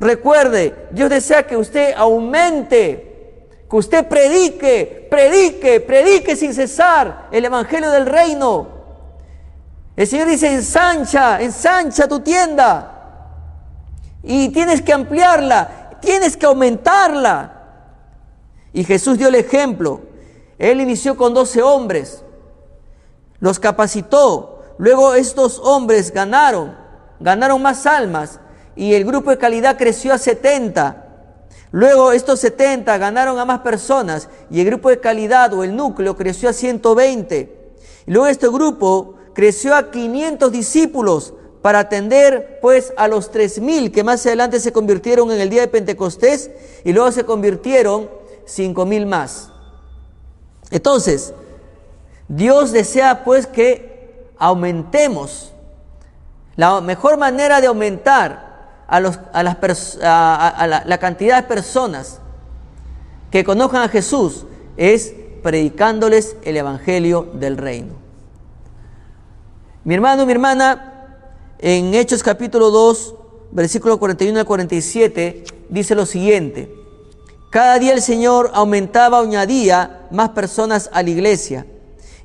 [0.00, 7.92] recuerde, Dios desea que usted aumente, que usted predique, predique, predique sin cesar el Evangelio
[7.92, 8.66] del Reino.
[9.94, 12.90] El Señor dice, ensancha, ensancha tu tienda.
[14.24, 17.62] Y tienes que ampliarla, tienes que aumentarla.
[18.72, 20.13] Y Jesús dio el ejemplo.
[20.58, 22.24] Él inició con 12 hombres,
[23.40, 24.62] los capacitó.
[24.78, 26.76] Luego estos hombres ganaron,
[27.20, 28.40] ganaron más almas
[28.76, 31.00] y el grupo de calidad creció a 70.
[31.70, 36.16] Luego estos 70 ganaron a más personas y el grupo de calidad o el núcleo
[36.16, 37.74] creció a 120.
[38.06, 44.04] Y luego este grupo creció a 500 discípulos para atender pues a los 3000 que
[44.04, 46.50] más adelante se convirtieron en el día de Pentecostés
[46.84, 48.10] y luego se convirtieron
[48.44, 49.53] 5000 más.
[50.74, 51.32] Entonces,
[52.26, 55.52] Dios desea pues que aumentemos.
[56.56, 62.18] La mejor manera de aumentar a, los, a, las a la, cantidad de personas
[63.30, 67.94] que conozcan a Jesús es predicándoles el Evangelio del Reino.
[69.84, 71.12] Mi hermano, mi hermana,
[71.60, 73.14] en Hechos capítulo 2,
[73.52, 76.83] versículo 41 al 47, dice lo siguiente.
[77.54, 81.64] Cada día el Señor aumentaba añadía más personas a la iglesia.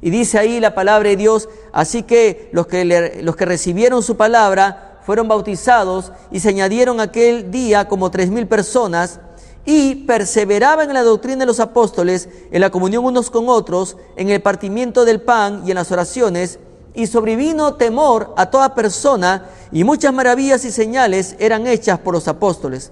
[0.01, 4.17] Y dice ahí la palabra de Dios, así que los que, los que recibieron su
[4.17, 9.19] palabra fueron bautizados y se añadieron aquel día como tres mil personas
[9.67, 14.31] y perseveraban en la doctrina de los apóstoles, en la comunión unos con otros, en
[14.31, 16.57] el partimiento del pan y en las oraciones,
[16.95, 22.27] y sobrevino temor a toda persona, y muchas maravillas y señales eran hechas por los
[22.27, 22.91] apóstoles.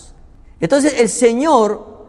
[0.61, 2.07] Entonces el Señor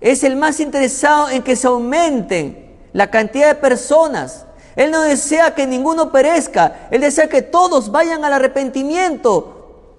[0.00, 4.44] es el más interesado en que se aumenten la cantidad de personas.
[4.76, 9.90] Él no desea que ninguno perezca, Él desea que todos vayan al arrepentimiento.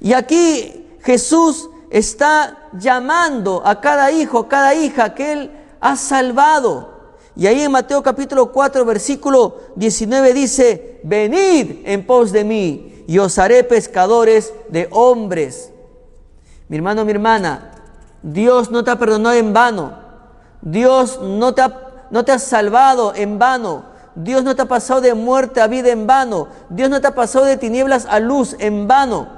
[0.00, 6.90] Y aquí Jesús está llamando a cada hijo, a cada hija que Él ha salvado.
[7.36, 13.18] Y ahí en Mateo capítulo 4, versículo 19 dice, venid en pos de mí y
[13.18, 15.71] os haré pescadores de hombres.
[16.72, 17.70] Mi hermano, mi hermana,
[18.22, 19.92] Dios no te ha perdonado en vano.
[20.62, 21.70] Dios no te ha,
[22.10, 23.84] no te ha salvado en vano.
[24.14, 26.48] Dios no te ha pasado de muerte a vida en vano.
[26.70, 29.28] Dios no te ha pasado de tinieblas a luz en vano.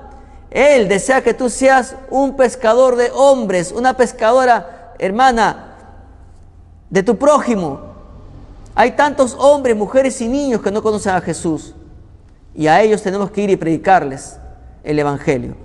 [0.48, 5.74] Él desea que tú seas un pescador de hombres, una pescadora, hermana,
[6.88, 7.80] de tu prójimo.
[8.76, 11.74] Hay tantos hombres, mujeres y niños que no conocen a Jesús.
[12.54, 14.36] Y a ellos tenemos que ir y predicarles
[14.84, 15.64] el Evangelio.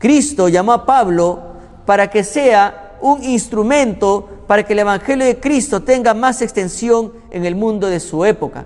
[0.00, 1.38] Cristo llamó a Pablo
[1.84, 7.44] para que sea un instrumento para que el Evangelio de Cristo tenga más extensión en
[7.44, 8.64] el mundo de su época.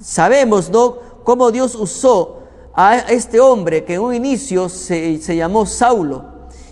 [0.00, 2.38] Sabemos, ¿no?, cómo Dios usó
[2.72, 6.24] a este hombre que en un inicio se, llamó Saulo.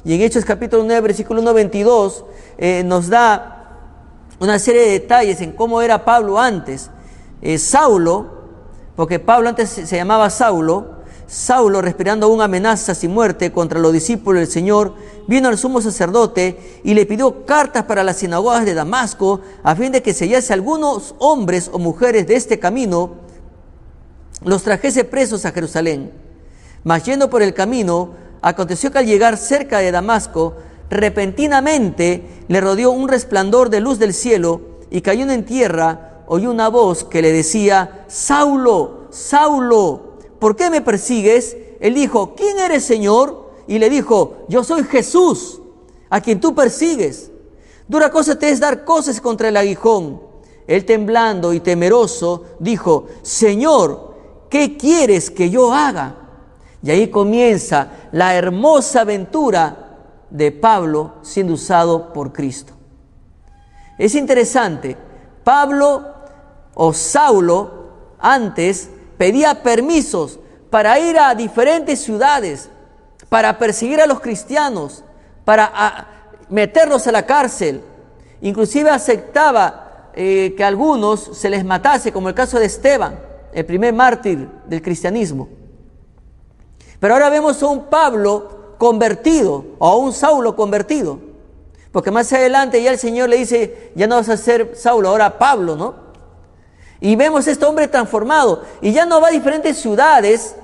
[0.04, 2.24] Y en Hechos capítulo 9, versículo 92,
[2.58, 3.78] eh, nos da
[4.38, 6.90] una serie de detalles en cómo era Pablo antes.
[7.40, 8.26] Eh, Saulo,
[8.94, 11.01] porque Pablo antes se, llamaba Saulo,
[11.32, 14.92] Saulo, respirando aún amenazas y muerte contra los discípulos del Señor,
[15.26, 19.92] vino al sumo sacerdote y le pidió cartas para las sinagogas de Damasco, a fin
[19.92, 23.12] de que se hallase algunos hombres o mujeres de este camino,
[24.44, 26.12] los trajese presos a Jerusalén.
[26.84, 28.10] Mas yendo por el camino,
[28.42, 30.56] aconteció que al llegar cerca de Damasco,
[30.90, 36.68] repentinamente le rodeó un resplandor de luz del cielo y cayendo en tierra oyó una
[36.68, 40.11] voz que le decía, Saulo, Saulo,
[40.42, 41.56] ¿por qué me persigues?
[41.78, 43.52] Él dijo, ¿quién eres Señor?
[43.68, 45.62] Y le dijo, yo soy Jesús,
[46.10, 47.30] a quien tú persigues.
[47.86, 50.20] Dura cosa te es dar cosas contra el aguijón.
[50.66, 54.16] Él temblando y temeroso dijo, Señor,
[54.50, 56.16] ¿qué quieres que yo haga?
[56.82, 62.72] Y ahí comienza la hermosa aventura de Pablo siendo usado por Cristo.
[63.96, 64.96] Es interesante,
[65.44, 66.02] Pablo
[66.74, 67.70] o Saulo
[68.18, 68.90] antes
[69.22, 72.68] pedía permisos para ir a diferentes ciudades,
[73.28, 75.04] para perseguir a los cristianos,
[75.44, 77.82] para meterlos a la cárcel.
[78.40, 83.16] Inclusive aceptaba eh, que a algunos se les matase, como el caso de Esteban,
[83.52, 85.48] el primer mártir del cristianismo.
[86.98, 91.20] Pero ahora vemos a un Pablo convertido o a un Saulo convertido.
[91.92, 95.38] Porque más adelante ya el Señor le dice, ya no vas a ser Saulo, ahora
[95.38, 96.01] Pablo, ¿no?
[97.02, 100.54] Y vemos a este hombre transformado y ya no va a diferentes ciudades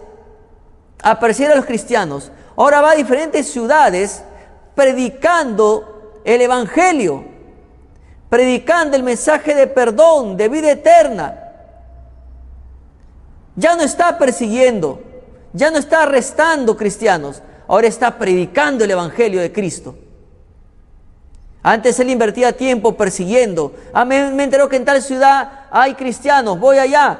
[1.02, 2.30] a perseguir a los cristianos.
[2.56, 4.22] Ahora va a diferentes ciudades
[4.76, 7.24] predicando el Evangelio,
[8.30, 11.40] predicando el mensaje de perdón, de vida eterna.
[13.56, 15.02] Ya no está persiguiendo,
[15.52, 19.96] ya no está arrestando cristianos, ahora está predicando el Evangelio de Cristo.
[21.62, 23.74] Antes él invertía tiempo persiguiendo.
[23.92, 27.18] Ah, me, me enteró que en tal ciudad hay cristianos, voy allá.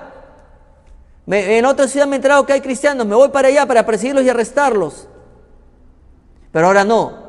[1.26, 4.24] en otra ciudad me he enterado que hay cristianos, me voy para allá para perseguirlos
[4.24, 5.08] y arrestarlos.
[6.52, 7.28] Pero ahora no.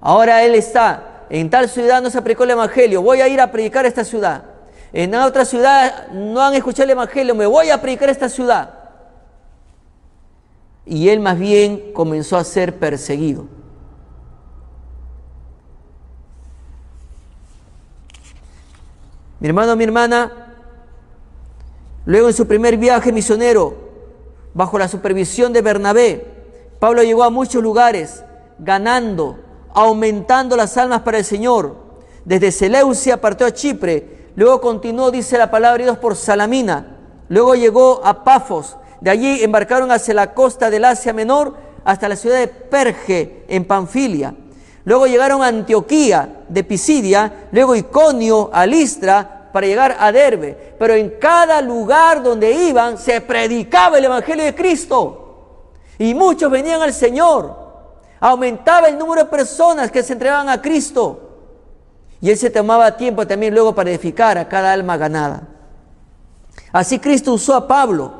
[0.00, 3.50] Ahora él está, en tal ciudad no se aplicó el Evangelio, voy a ir a
[3.50, 4.44] predicar a esta ciudad.
[4.92, 8.80] En otra ciudad no han escuchado el Evangelio, me voy a predicar a esta ciudad
[10.90, 13.46] y él más bien comenzó a ser perseguido.
[19.40, 20.30] Mi hermano, mi hermana,
[22.04, 23.74] luego en su primer viaje misionero,
[24.52, 26.26] bajo la supervisión de Bernabé,
[26.78, 28.22] Pablo llegó a muchos lugares,
[28.58, 29.38] ganando,
[29.72, 31.74] aumentando las almas para el Señor.
[32.26, 36.98] Desde Seleucia partió a Chipre, luego continuó, dice la palabra de Dios, por Salamina,
[37.30, 42.16] luego llegó a Pafos, de allí embarcaron hacia la costa del Asia Menor hasta la
[42.16, 44.34] ciudad de Perge, en Panfilia.
[44.84, 50.74] Luego llegaron a Antioquía de Pisidia, luego Iconio, a Listra, para llegar a Derbe.
[50.78, 55.72] Pero en cada lugar donde iban se predicaba el Evangelio de Cristo.
[55.98, 57.54] Y muchos venían al Señor.
[58.20, 61.28] Aumentaba el número de personas que se entregaban a Cristo.
[62.20, 65.48] Y Él se tomaba tiempo también luego para edificar a cada alma ganada.
[66.72, 68.12] Así Cristo usó a Pablo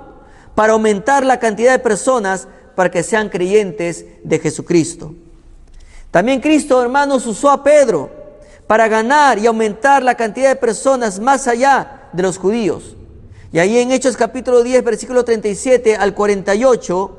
[0.54, 5.14] para aumentar la cantidad de personas para que sean creyentes de Jesucristo.
[6.10, 8.10] También Cristo, hermanos, usó a Pedro
[8.66, 12.96] para ganar y aumentar la cantidad de personas más allá de los judíos.
[13.52, 17.16] Y ahí en Hechos capítulo 10, versículo 37 al 48,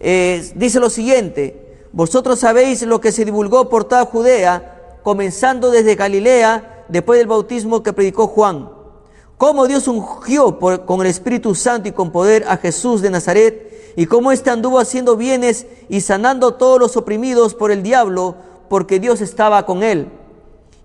[0.00, 5.94] eh, dice lo siguiente, vosotros sabéis lo que se divulgó por toda Judea comenzando desde
[5.94, 8.75] Galilea, después del bautismo que predicó Juan.
[9.38, 14.06] Cómo Dios ungió con el Espíritu Santo y con poder a Jesús de Nazaret, y
[14.06, 18.34] cómo éste anduvo haciendo bienes y sanando a todos los oprimidos por el diablo,
[18.68, 20.08] porque Dios estaba con él.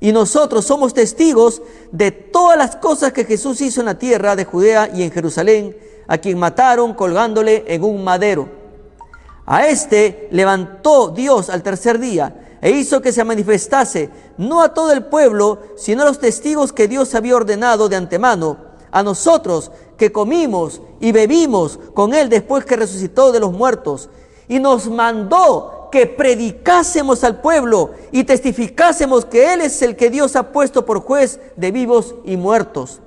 [0.02, 4.46] Y nosotros somos testigos de todas las cosas que Jesús hizo en la tierra de
[4.46, 5.76] Judea y en Jerusalén,
[6.08, 8.50] a quien mataron colgándole en un madero.
[9.46, 14.92] A este levantó Dios al tercer día e hizo que se manifestase no a todo
[14.92, 18.58] el pueblo, sino a los testigos que Dios había ordenado de antemano,
[18.92, 24.10] a nosotros que comimos y bebimos con él después que resucitó de los muertos,
[24.48, 30.36] y nos mandó que predicásemos al pueblo y testificásemos que Él es el que Dios
[30.36, 33.02] ha puesto por juez de vivos y muertos.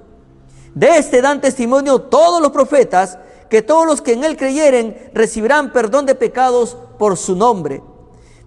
[0.75, 5.73] De este dan testimonio todos los profetas, que todos los que en Él creyeren recibirán
[5.73, 7.83] perdón de pecados por su nombre.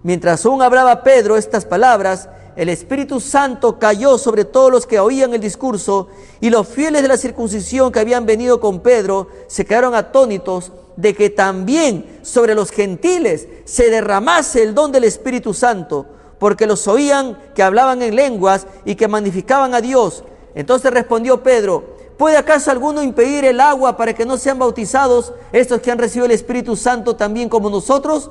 [0.08, 5.34] Mientras aún hablaba Pedro estas palabras, el Espíritu Santo cayó sobre todos los que oían
[5.34, 6.08] el discurso
[6.40, 11.14] y los fieles de la circuncisión que habían venido con Pedro se quedaron atónitos de
[11.14, 16.06] que también sobre los gentiles se derramase el don del Espíritu Santo,
[16.38, 20.24] porque los oían que hablaban en lenguas y que magnificaban a Dios.
[20.54, 21.84] Entonces respondió Pedro,
[22.16, 26.24] ¿puede acaso alguno impedir el agua para que no sean bautizados estos que han recibido
[26.24, 28.30] el Espíritu Santo también como nosotros?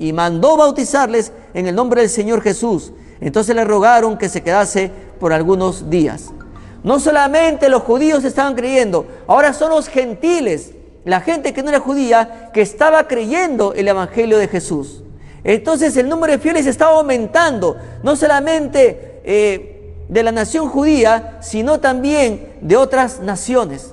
[0.00, 2.92] Y mandó bautizarles en el nombre del Señor Jesús.
[3.20, 4.90] Entonces le rogaron que se quedase
[5.20, 6.30] por algunos días.
[6.82, 10.72] No solamente los judíos estaban creyendo, ahora son los gentiles,
[11.04, 15.04] la gente que no era judía, que estaba creyendo el Evangelio de Jesús.
[15.44, 21.78] Entonces el número de fieles estaba aumentando, no solamente eh, de la nación judía, sino
[21.78, 23.92] también de otras naciones.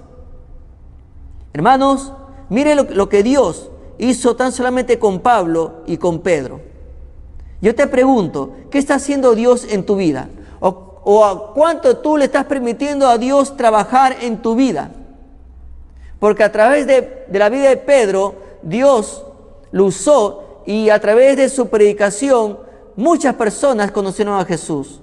[1.51, 2.13] Hermanos,
[2.47, 6.61] mire lo que Dios hizo tan solamente con Pablo y con Pedro.
[7.61, 10.29] Yo te pregunto, ¿qué está haciendo Dios en tu vida?
[10.59, 14.91] ¿O, a cuánto tú le estás permitiendo a Dios trabajar en tu vida?
[16.19, 19.23] Porque a través de, de la vida de Pedro, Dios
[19.71, 22.59] lo usó y a través de su predicación
[22.97, 24.99] muchas personas conocieron a Jesús.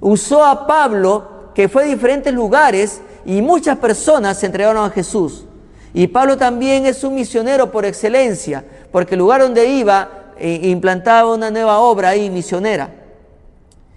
[0.00, 5.47] Usó a Pablo, que fue a diferentes lugares, y muchas personas se entregaron a Jesús.
[5.94, 11.34] Y Pablo también es un misionero por excelencia, porque el lugar donde iba eh, implantaba
[11.34, 12.94] una nueva obra ahí misionera.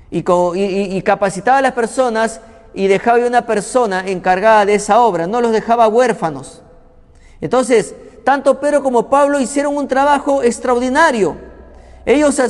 [0.10, 2.42] Y, capacitaba a las personas
[2.74, 6.62] y dejaba una persona encargada de esa obra, no los dejaba huérfanos.
[7.40, 11.38] Entonces, tanto Pedro como Pablo hicieron un trabajo extraordinario.
[12.06, 12.42] Ellos,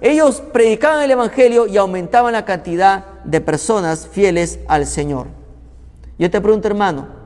[0.00, 5.26] ellos predicaban el Evangelio y aumentaban la cantidad de personas fieles al Señor.
[6.18, 7.17] Yo te pregunto, hermano,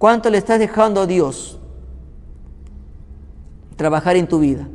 [0.00, 1.58] ¿Cuánto le estás dejando a Dios
[3.76, 4.66] trabajar en tu vida?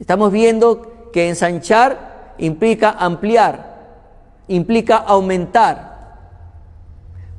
[0.00, 3.76] Estamos viendo que ensanchar implica ampliar,
[4.48, 6.16] implica aumentar.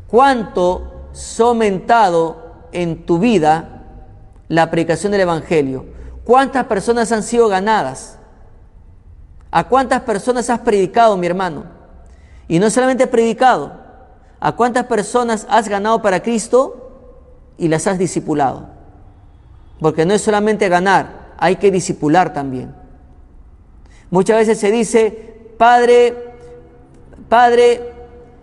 [0.06, 3.82] ¿Cuánto ha aumentado en tu vida
[4.50, 5.88] la predicación del Evangelio?
[6.24, 8.20] ¿Cuántas personas han sido ganadas?
[9.50, 11.64] ¿A cuántas personas has predicado, mi hermano?
[12.48, 13.82] Y no solamente predicado,
[14.46, 16.92] ¿A cuántas personas has ganado para Cristo
[17.58, 18.68] y las has discipulado?
[19.80, 22.76] Porque no es solamente ganar, hay que discipular también.
[24.12, 26.36] Muchas veces se dice, padre,
[27.30, 27.94] padre,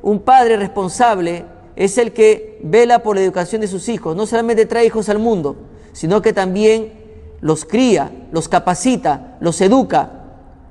[0.01, 1.45] un padre responsable
[1.77, 4.17] es el que vela por la educación de sus hijos.
[4.17, 5.57] No solamente trae hijos al mundo,
[5.93, 6.95] sino que también
[7.43, 10.11] los cría, los capacita, los educa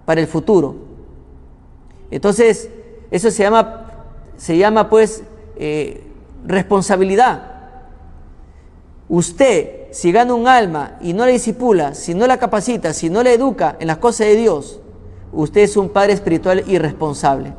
[0.06, 0.76] para el futuro.
[2.10, 2.72] Entonces,
[3.12, 3.79] eso se llama
[4.40, 5.22] se llama pues
[5.58, 6.02] eh,
[6.48, 7.44] responsabilidad.
[9.10, 13.22] Usted, si gana un alma y no la disipula, si no la capacita, si no
[13.22, 14.80] la educa en las cosas de Dios,
[15.34, 17.54] usted es un padre espiritual irresponsable.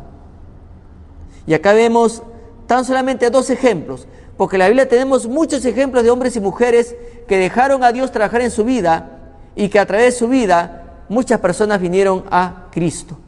[1.47, 2.23] Y acá vemos
[2.67, 4.07] tan solamente dos ejemplos,
[4.39, 6.97] porque en la Biblia tenemos muchos ejemplos de hombres y mujeres
[7.29, 9.19] que dejaron a Dios trabajar en su vida
[9.55, 13.19] y que a través de su vida muchas personas vinieron a Cristo.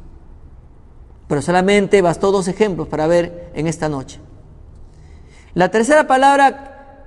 [1.33, 4.21] Pero solamente bastó dos ejemplos para ver en esta noche.
[5.55, 7.07] La tercera palabra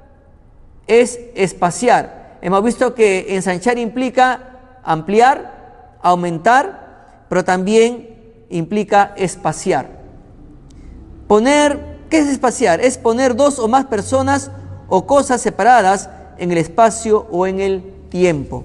[0.87, 2.39] es espaciar.
[2.41, 9.89] Hemos visto que ensanchar implica ampliar, aumentar, pero también implica espaciar.
[11.27, 12.81] Poner, ¿qué es espaciar?
[12.81, 14.49] Es poner dos o más personas
[14.89, 16.09] o cosas separadas
[16.39, 18.63] en el espacio o en el tiempo.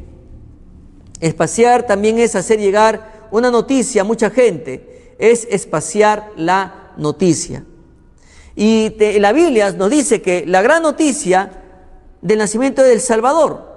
[1.20, 4.89] Espaciar también es hacer llegar una noticia a mucha gente
[5.20, 7.64] es espaciar la noticia.
[8.56, 11.50] Y la Biblia nos dice que la gran noticia
[12.20, 13.68] del nacimiento del Salvador,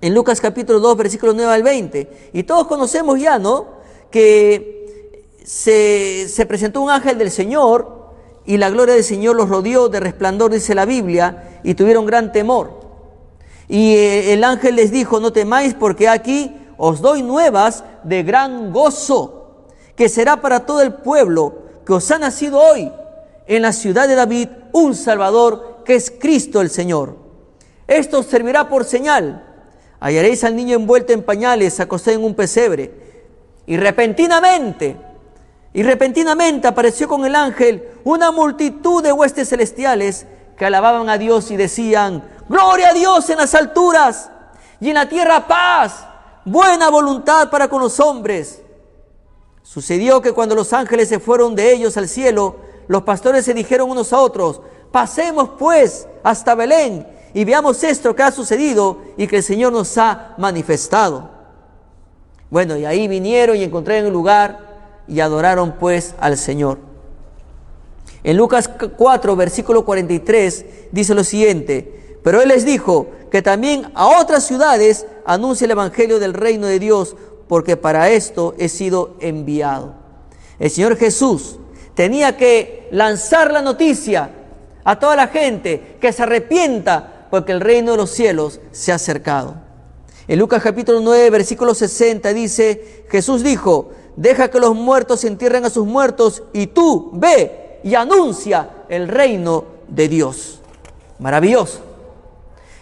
[0.00, 2.30] en Lucas capítulo 2, versículo 9 al 20.
[2.32, 3.68] Y todos conocemos ya, ¿no?
[4.10, 8.02] Que se, se presentó un ángel del Señor
[8.44, 12.32] y la gloria del Señor los rodeó de resplandor, dice la Biblia, y tuvieron gran
[12.32, 12.80] temor.
[13.68, 18.72] Y eh, el ángel les dijo, no temáis porque aquí os doy nuevas de gran
[18.72, 19.41] gozo,
[19.96, 22.90] que será para todo el pueblo que os ha nacido hoy
[23.46, 27.16] en la ciudad de David un Salvador que es Cristo el Señor.
[27.86, 29.44] Esto servirá por señal.
[30.00, 32.90] Hallaréis al niño envuelto en pañales, acostado en un pesebre.
[33.66, 34.96] Y repentinamente,
[35.72, 40.26] y repentinamente apareció con el ángel una multitud de huestes celestiales
[40.56, 44.30] que alababan a Dios y decían, Gloria a Dios en las alturas
[44.80, 46.04] y en la tierra paz,
[46.44, 48.61] buena voluntad para con los hombres.
[49.62, 52.56] Sucedió que cuando los ángeles se fueron de ellos al cielo,
[52.88, 54.60] los pastores se dijeron unos a otros,
[54.90, 59.96] pasemos pues hasta Belén y veamos esto que ha sucedido y que el Señor nos
[59.98, 61.30] ha manifestado.
[62.50, 64.72] Bueno, y ahí vinieron y encontraron el lugar
[65.08, 66.78] y adoraron pues al Señor.
[68.24, 74.20] En Lucas 4, versículo 43, dice lo siguiente, pero Él les dijo que también a
[74.20, 77.16] otras ciudades anuncie el Evangelio del reino de Dios,
[77.52, 79.92] porque para esto he sido enviado.
[80.58, 81.58] El Señor Jesús
[81.94, 84.30] tenía que lanzar la noticia
[84.84, 88.94] a toda la gente que se arrepienta porque el reino de los cielos se ha
[88.94, 89.56] acercado.
[90.28, 95.70] En Lucas capítulo 9, versículo 60 dice, Jesús dijo, deja que los muertos entierren a
[95.70, 100.62] sus muertos y tú ve y anuncia el reino de Dios.
[101.18, 101.80] Maravilloso.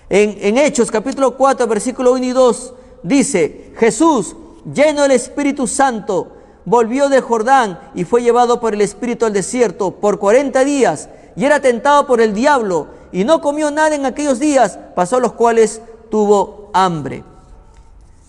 [0.09, 6.37] En, en Hechos capítulo 4, versículo 1 y 2 dice, Jesús, lleno del Espíritu Santo,
[6.65, 11.45] volvió de Jordán y fue llevado por el Espíritu al desierto por 40 días y
[11.45, 15.81] era tentado por el diablo y no comió nada en aquellos días, pasó los cuales
[16.11, 17.25] tuvo hambre.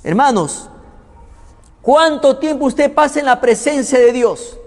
[0.04, 0.72] Hermanos,
[1.82, 4.58] ¿Cuánto tiempo usted pasa en la presencia de Dios?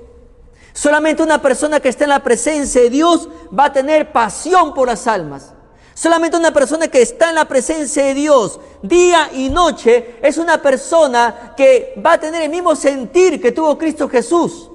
[0.72, 4.88] Solamente una persona que está en la presencia de Dios va a tener pasión por
[4.88, 5.52] las almas.
[5.94, 10.60] Solamente una persona que está en la presencia de Dios día y noche es una
[10.60, 14.70] persona que va a tener el mismo sentir que tuvo Cristo Jesús.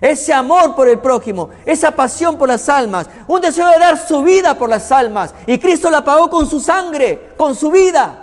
[0.00, 4.22] Ese amor por el prójimo, esa pasión por las almas, un deseo de dar su
[4.22, 5.34] vida por las almas.
[5.46, 8.18] Y Cristo la pagó con su sangre, con su vida.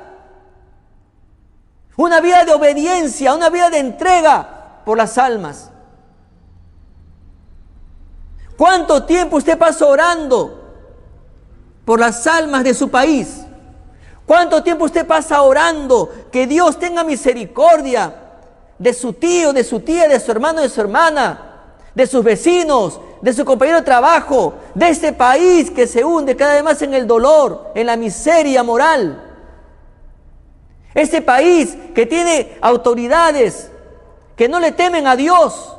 [1.97, 5.72] Una vida de obediencia, una vida de entrega por las almas.
[8.57, 10.59] ¿Cuánto tiempo usted pasa orando
[11.89, 13.41] por las almas de su país?
[14.27, 18.13] ¿Cuánto tiempo usted pasa orando que Dios tenga misericordia
[18.77, 21.63] de su tío, de su tía, de su hermano, de su hermana,
[21.95, 26.53] de sus vecinos, de su compañero de trabajo, de este país que se hunde cada
[26.53, 29.23] vez más en el dolor, en la miseria moral?
[30.93, 33.71] Este país que tiene autoridades
[34.35, 35.75] que no le temen a Dios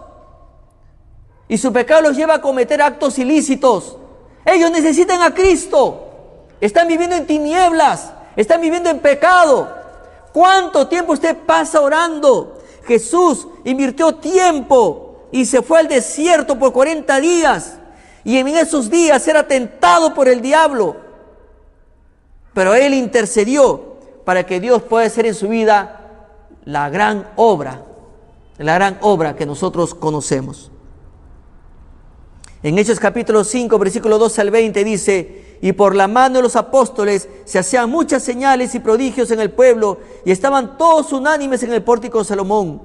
[1.46, 3.99] y su pecado los lleva a cometer actos ilícitos.
[4.50, 6.08] Ellos necesitan a Cristo.
[6.60, 9.72] Están viviendo en tinieblas, están viviendo en pecado.
[10.32, 12.58] ¿Cuánto tiempo usted pasa orando?
[12.84, 17.78] Jesús invirtió tiempo y se fue al desierto por 40 días.
[18.24, 20.96] Y en esos días era tentado por el diablo.
[22.52, 26.00] Pero él intercedió para que Dios pueda hacer en su vida
[26.64, 27.84] la gran obra,
[28.58, 30.70] la gran obra que nosotros conocemos.
[32.62, 36.56] En Hechos capítulo 5, versículo 12 al 20 dice, y por la mano de los
[36.56, 39.96] apóstoles se hacían muchas señales y prodigios en el pueblo,
[40.26, 42.82] y estaban todos unánimes en el pórtico de Salomón.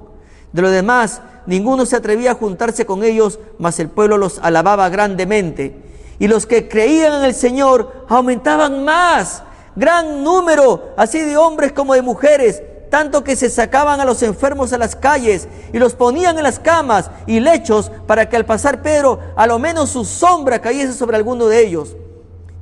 [0.52, 4.88] De lo demás, ninguno se atrevía a juntarse con ellos, mas el pueblo los alababa
[4.88, 5.76] grandemente.
[6.18, 9.42] Y los que creían en el Señor aumentaban más
[9.74, 14.72] gran número, así de hombres como de mujeres, tanto que se sacaban a los enfermos
[14.72, 18.82] a las calles y los ponían en las camas y lechos para que al pasar
[18.82, 21.96] Pedro a lo menos su sombra cayese sobre alguno de ellos.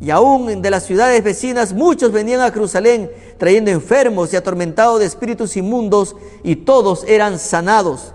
[0.01, 5.07] Y aún de las ciudades vecinas muchos venían a Jerusalén trayendo enfermos y atormentados de
[5.07, 8.13] espíritus inmundos y todos eran sanados.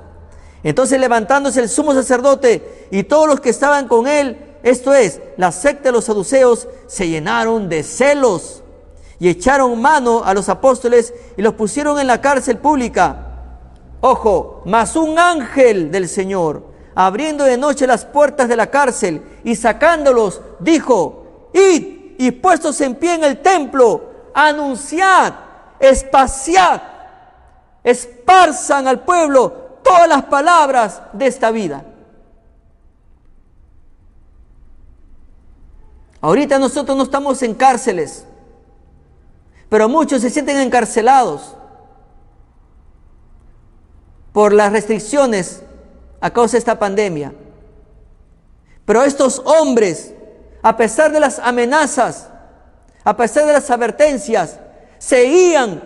[0.63, 5.51] Entonces levantándose el sumo sacerdote y todos los que estaban con él, esto es, la
[5.51, 8.63] secta de los saduceos, se llenaron de celos
[9.19, 13.25] y echaron mano a los apóstoles y los pusieron en la cárcel pública.
[14.01, 16.63] Ojo, mas un ángel del Señor,
[16.95, 22.95] abriendo de noche las puertas de la cárcel y sacándolos, dijo, id y puestos en
[22.95, 25.33] pie en el templo, anunciad,
[25.79, 26.81] espaciad,
[27.83, 29.51] esparzan al pueblo
[29.83, 31.83] todas las palabras de esta vida.
[36.21, 38.25] Ahorita nosotros no estamos en cárceles,
[39.69, 41.55] Pero muchos se sienten encarcelados
[44.33, 45.61] por las restricciones
[46.21, 47.33] a causa de esta pandemia.
[48.85, 50.13] Pero estos hombres,
[50.63, 52.29] a pesar de las amenazas,
[53.03, 54.59] a pesar de las advertencias,
[54.97, 55.81] seguían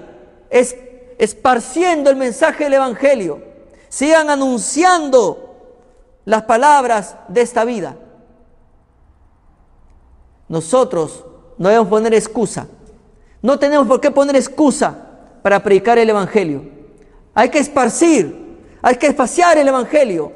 [0.50, 3.44] esparciendo el mensaje del Evangelio,
[3.90, 5.56] sigan anunciando
[6.26, 7.98] las palabras de esta vida.
[10.48, 11.26] Nosotros
[11.58, 12.68] no debemos poner excusa.
[13.44, 14.98] No tenemos por qué poner excusa
[15.42, 16.64] para predicar el Evangelio.
[17.34, 20.32] Hay que esparcir, hay que espaciar el Evangelio.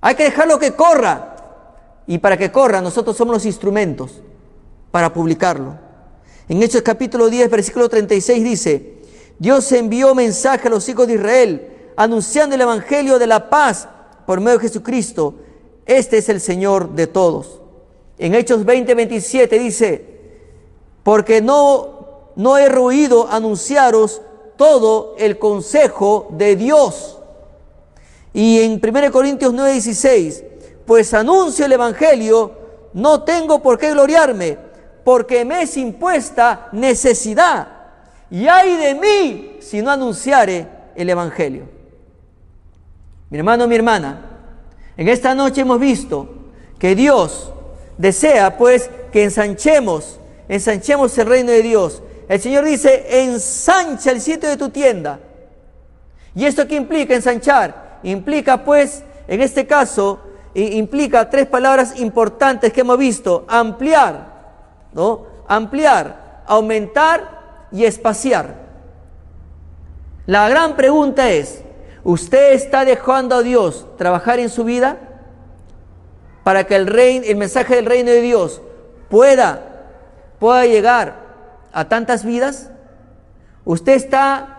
[0.00, 1.36] Hay que dejarlo que corra.
[2.06, 4.22] Y para que corra, nosotros somos los instrumentos
[4.90, 5.78] para publicarlo.
[6.48, 9.02] En Hechos capítulo 10, versículo 36 dice,
[9.38, 13.86] Dios envió mensaje a los hijos de Israel, anunciando el Evangelio de la paz
[14.26, 15.34] por medio de Jesucristo.
[15.84, 17.60] Este es el Señor de todos.
[18.16, 20.17] En Hechos 20, 27 dice,
[21.08, 24.20] porque no, no he ruido anunciaros
[24.58, 27.18] todo el consejo de Dios.
[28.34, 30.44] Y en 1 Corintios 9, 16,
[30.84, 32.52] pues anuncio el Evangelio,
[32.92, 34.58] no tengo por qué gloriarme,
[35.02, 37.68] porque me es impuesta necesidad.
[38.30, 41.70] Y ay de mí si no anunciare el Evangelio.
[43.30, 44.26] Mi hermano, mi hermana,
[44.94, 46.28] en esta noche hemos visto
[46.78, 47.50] que Dios
[47.96, 50.18] desea pues que ensanchemos,
[50.48, 52.02] ensanchemos el reino de Dios.
[52.28, 55.20] El Señor dice, ensancha el sitio de tu tienda.
[56.34, 58.00] ¿Y esto qué implica ensanchar?
[58.02, 60.20] Implica pues, en este caso,
[60.54, 63.44] implica tres palabras importantes que hemos visto.
[63.48, 65.26] Ampliar, ¿no?
[65.46, 68.68] Ampliar, aumentar y espaciar.
[70.26, 71.62] La gran pregunta es,
[72.04, 74.98] ¿usted está dejando a Dios trabajar en su vida
[76.44, 78.60] para que el, reino, el mensaje del reino de Dios
[79.08, 79.67] pueda,
[80.38, 81.28] pueda llegar
[81.72, 82.70] a tantas vidas?
[83.64, 84.58] ¿Usted está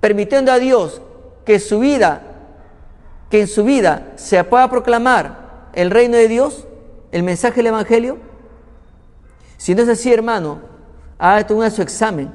[0.00, 1.00] permitiendo a Dios
[1.44, 2.22] que su vida,
[3.30, 6.66] que en su vida se pueda proclamar el reino de Dios,
[7.10, 8.18] el mensaje del Evangelio?
[9.56, 10.60] Si no es así, hermano,
[11.50, 12.32] un su examen.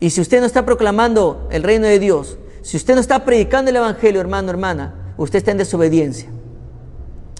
[0.00, 3.70] Y si usted no está proclamando el reino de Dios, si usted no está predicando
[3.70, 6.28] el Evangelio, hermano, hermana, usted está en desobediencia.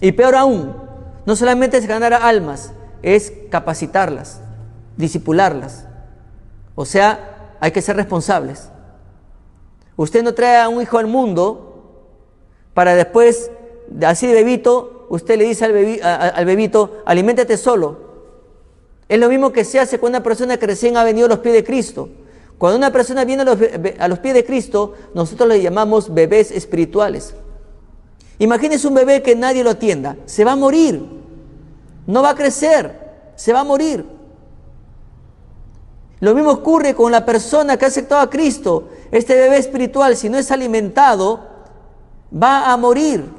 [0.01, 0.84] Y peor aún,
[1.25, 2.71] no solamente es ganar almas,
[3.01, 4.41] es capacitarlas,
[4.97, 5.85] disipularlas.
[6.75, 8.69] O sea, hay que ser responsables.
[9.95, 11.65] Usted no trae a un hijo al mundo
[12.73, 13.49] para después,
[14.05, 18.05] así de bebito, usted le dice al, bebito, aliméntate solo.
[19.07, 21.39] Es lo mismo que se hace con una persona que recién ha venido a los
[21.39, 22.09] pies de Cristo.
[22.57, 23.57] Cuando una persona viene a los,
[23.99, 27.33] a los pies de Cristo, nosotros le llamamos bebés espirituales.
[28.39, 30.17] Imagínese un bebé que nadie lo atienda.
[30.25, 31.03] Se va a morir.
[32.05, 33.31] No va a crecer.
[33.35, 34.05] Se va a morir.
[36.19, 38.89] Lo mismo ocurre con la persona que ha aceptado a Cristo.
[39.11, 41.47] Este bebé espiritual, si no es alimentado,
[42.31, 43.29] va a morir.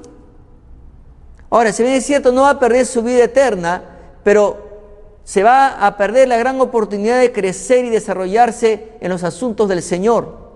[1.51, 3.83] Ahora, si bien es cierto, no va a perder su vida eterna,
[4.23, 4.67] pero
[5.25, 9.83] se va a perder la gran oportunidad de crecer y desarrollarse en los asuntos del
[9.83, 10.47] Señor.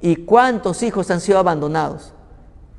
[0.00, 2.12] ¿Y cuántos hijos han sido abandonados?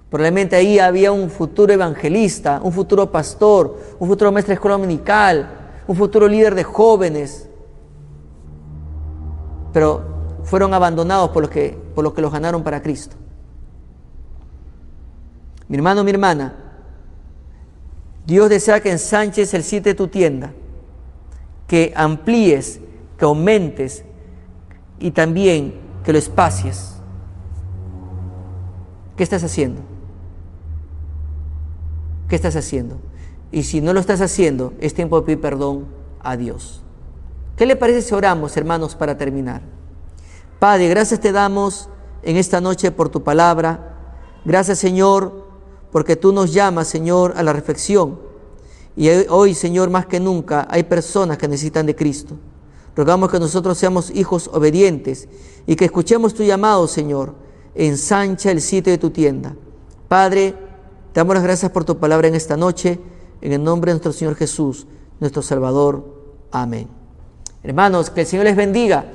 [0.09, 5.49] Probablemente ahí había un futuro evangelista, un futuro pastor, un futuro maestro de escuela dominical,
[5.85, 7.49] un futuro líder de jóvenes.
[9.73, 10.01] Pero
[10.43, 13.17] fueron abandonados por los que, por los, que los ganaron para Cristo.
[15.67, 16.55] Mi hermano, mi hermana,
[18.25, 20.53] Dios desea que ensanches el sitio de tu tienda,
[21.67, 22.79] que amplíes,
[23.17, 24.05] que aumentes
[24.99, 26.93] y también que lo espacies.
[29.17, 29.96] ¿Qué estás haciendo?
[32.28, 32.97] ¿Qué estás haciendo?
[33.51, 35.86] Y si no lo estás haciendo, es tiempo de pedir perdón
[36.19, 36.84] a Dios.
[37.55, 39.61] ¿Qué le parece si oramos, hermanos, para terminar?
[40.59, 41.89] Padre, gracias te damos
[42.23, 43.95] en esta noche por tu palabra.
[44.43, 45.45] Gracias, Señor,
[45.91, 48.19] porque tú nos llamas, Señor, a la reflexión.
[48.95, 52.36] Y hoy, Señor, más que nunca, hay personas que necesitan de Cristo.
[52.95, 55.30] Rogamos que nosotros seamos hijos obedientes
[55.67, 57.36] y que escuchemos tu llamado, Señor.
[57.75, 59.55] Ensancha el sitio de tu tienda.
[60.07, 60.55] Padre,
[61.13, 62.99] te damos las gracias por tu palabra en esta noche,
[63.41, 64.87] en el nombre de nuestro Señor Jesús,
[65.19, 66.03] nuestro Salvador.
[66.51, 66.87] Amén.
[67.63, 69.05] Hermanos, que el Señor les bendiga